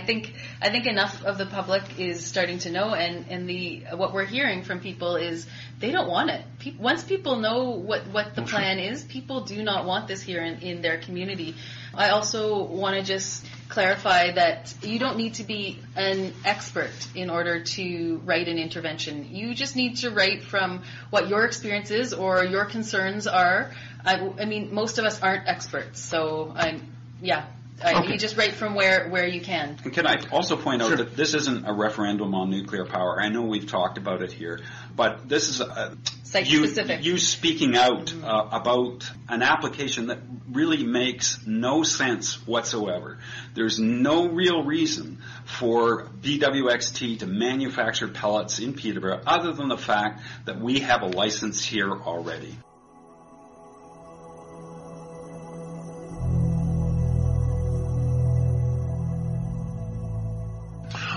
think 0.00 0.32
I 0.60 0.70
think 0.70 0.86
enough 0.86 1.24
of 1.24 1.38
the 1.38 1.46
public 1.46 1.98
is 1.98 2.24
starting 2.24 2.58
to 2.60 2.70
know, 2.70 2.94
and 2.94 3.26
and 3.28 3.48
the 3.48 3.84
what 3.92 4.12
we're 4.14 4.24
hearing 4.24 4.62
from 4.62 4.80
people 4.80 5.16
is 5.16 5.46
they 5.78 5.90
don't 5.90 6.08
want 6.08 6.30
it. 6.30 6.44
Pe- 6.58 6.76
once 6.78 7.04
people 7.04 7.36
know 7.36 7.70
what 7.70 8.06
what 8.08 8.34
the 8.34 8.42
plan 8.42 8.78
is, 8.78 9.04
people 9.04 9.42
do 9.42 9.62
not 9.62 9.84
want 9.84 10.08
this 10.08 10.22
here 10.22 10.42
in, 10.42 10.60
in 10.60 10.82
their 10.82 10.98
community. 10.98 11.54
I 11.94 12.10
also 12.10 12.64
want 12.64 12.96
to 12.96 13.02
just 13.02 13.44
clarify 13.68 14.32
that 14.32 14.74
you 14.82 14.98
don't 14.98 15.16
need 15.16 15.34
to 15.34 15.44
be 15.44 15.80
an 15.96 16.32
expert 16.44 16.92
in 17.14 17.30
order 17.30 17.62
to 17.62 18.20
write 18.24 18.48
an 18.48 18.58
intervention. 18.58 19.34
You 19.34 19.54
just 19.54 19.76
need 19.76 19.96
to 19.98 20.10
write 20.10 20.42
from 20.42 20.82
what 21.10 21.28
your 21.28 21.44
experience 21.44 21.90
is 21.90 22.12
or 22.14 22.44
your 22.44 22.64
concerns 22.64 23.26
are. 23.26 23.70
I, 24.04 24.16
I 24.38 24.44
mean, 24.44 24.74
most 24.74 24.98
of 24.98 25.04
us 25.04 25.20
aren't 25.22 25.48
experts, 25.48 26.00
so 26.00 26.52
I'm 26.54 26.92
yeah 27.20 27.46
Uh, 27.82 28.00
Okay. 28.00 28.12
You 28.12 28.18
just 28.18 28.36
write 28.36 28.52
from 28.52 28.74
where 28.74 29.08
where 29.08 29.26
you 29.26 29.40
can. 29.40 29.76
And 29.84 29.92
can 29.92 30.06
I 30.06 30.16
also 30.30 30.56
point 30.56 30.82
out 30.82 30.88
Sure. 30.88 30.96
that 30.98 31.16
this 31.16 31.34
isn't 31.34 31.66
a 31.66 31.72
referendum 31.72 32.34
on 32.34 32.50
nuclear 32.50 32.84
power? 32.84 33.20
I 33.20 33.28
know 33.28 33.42
we've 33.42 33.66
talked 33.66 33.98
about 33.98 34.22
it 34.22 34.32
here, 34.32 34.60
but 34.94 35.28
this 35.28 35.48
is 35.48 35.60
a, 35.60 35.96
you, 36.42 36.64
you 37.00 37.18
speaking 37.18 37.76
out 37.76 38.12
uh, 38.22 38.48
about 38.50 39.08
an 39.28 39.42
application 39.42 40.08
that 40.08 40.18
really 40.50 40.84
makes 40.84 41.44
no 41.46 41.82
sense 41.82 42.44
whatsoever. 42.46 43.18
There's 43.54 43.78
no 43.78 44.28
real 44.28 44.64
reason 44.64 45.22
for 45.44 46.06
BWXT 46.22 47.20
to 47.20 47.26
manufacture 47.26 48.08
pellets 48.08 48.58
in 48.58 48.74
Peterborough 48.74 49.20
other 49.26 49.52
than 49.52 49.68
the 49.68 49.78
fact 49.78 50.22
that 50.46 50.60
we 50.60 50.80
have 50.80 51.02
a 51.02 51.06
license 51.06 51.64
here 51.64 51.90
already. 51.90 52.56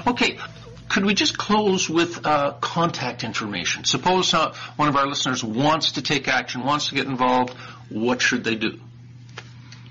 Okay, 0.08 0.40
could 0.88 1.06
we 1.06 1.14
just 1.14 1.38
close 1.38 1.90
with 1.90 2.26
uh, 2.26 2.54
contact 2.62 3.26
information? 3.26 3.84
Suppose 3.84 4.34
uh, 4.34 4.56
one 4.78 4.88
of 4.88 4.96
our 4.96 5.06
listeners 5.06 5.44
wants 5.44 5.94
to 5.94 6.02
take 6.02 6.30
action, 6.30 6.64
wants 6.64 6.88
to 6.90 6.96
get 6.96 7.08
involved. 7.08 7.54
What 7.90 8.22
should 8.22 8.46
they 8.46 8.56
do? 8.56 8.80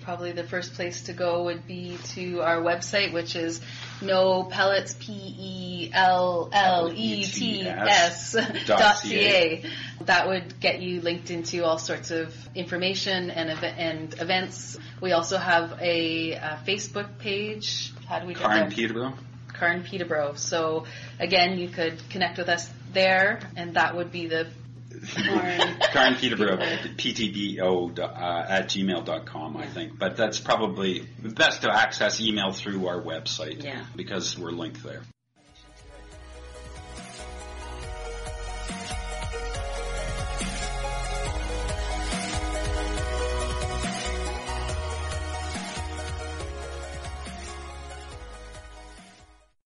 Probably 0.03 0.33
the 0.33 0.45
first 0.45 0.75
place 0.75 1.03
to 1.03 1.13
go 1.13 1.45
would 1.45 1.67
be 1.67 1.99
to 2.15 2.41
our 2.41 2.63
website, 2.63 3.13
which 3.13 3.37
is 3.37 3.61
no 4.01 4.45
pellets 4.45 4.95
p 4.95 5.13
e 5.13 5.91
l 5.93 6.49
l 6.53 6.93
e 6.95 7.25
t 7.25 7.63
s 7.67 8.37
dot 8.67 8.97
ca. 9.03 9.65
That 10.03 10.29
would 10.29 10.61
get 10.61 10.81
you 10.81 11.01
linked 11.01 11.31
into 11.31 11.65
all 11.65 11.79
sorts 11.79 12.11
of 12.13 12.33
information 12.55 13.31
and 13.31 13.51
ev- 13.51 13.65
and 13.65 14.15
events. 14.21 14.79
We 15.03 15.11
also 15.13 15.39
have 15.39 15.77
a, 15.81 16.37
uh 16.37 16.57
Facebook 16.65 17.19
page. 17.19 17.93
How 18.09 18.21
do 18.21 18.29
we 18.29 18.35
get 18.35 18.43
Car 18.45 18.53
in 18.53 18.61
there? 18.61 18.71
Peterborough? 18.71 19.15
CARN 19.59 19.83
Peterborough. 19.83 20.35
So 20.35 20.85
again, 21.19 21.59
you 21.59 21.69
could 21.69 22.09
connect 22.11 22.39
with 22.39 22.49
us 22.49 22.69
there, 22.93 23.41
and 23.57 23.75
that 23.75 23.97
would 23.97 24.11
be 24.13 24.27
the 24.27 24.49
CARN 25.93 26.15
Peterborough, 26.17 26.57
ptbo 26.97 27.99
uh, 27.99 28.47
at 28.49 28.69
gmail.com, 28.69 29.57
I 29.57 29.67
think. 29.67 29.99
But 29.99 30.17
that's 30.17 30.41
probably 30.41 31.07
best 31.19 31.63
to 31.63 31.71
access 31.71 32.21
email 32.21 32.53
through 32.53 32.87
our 32.87 33.01
website 33.01 33.63
Yeah. 33.63 33.85
because 33.95 34.39
we're 34.39 34.53
linked 34.53 34.83
there. 34.83 35.03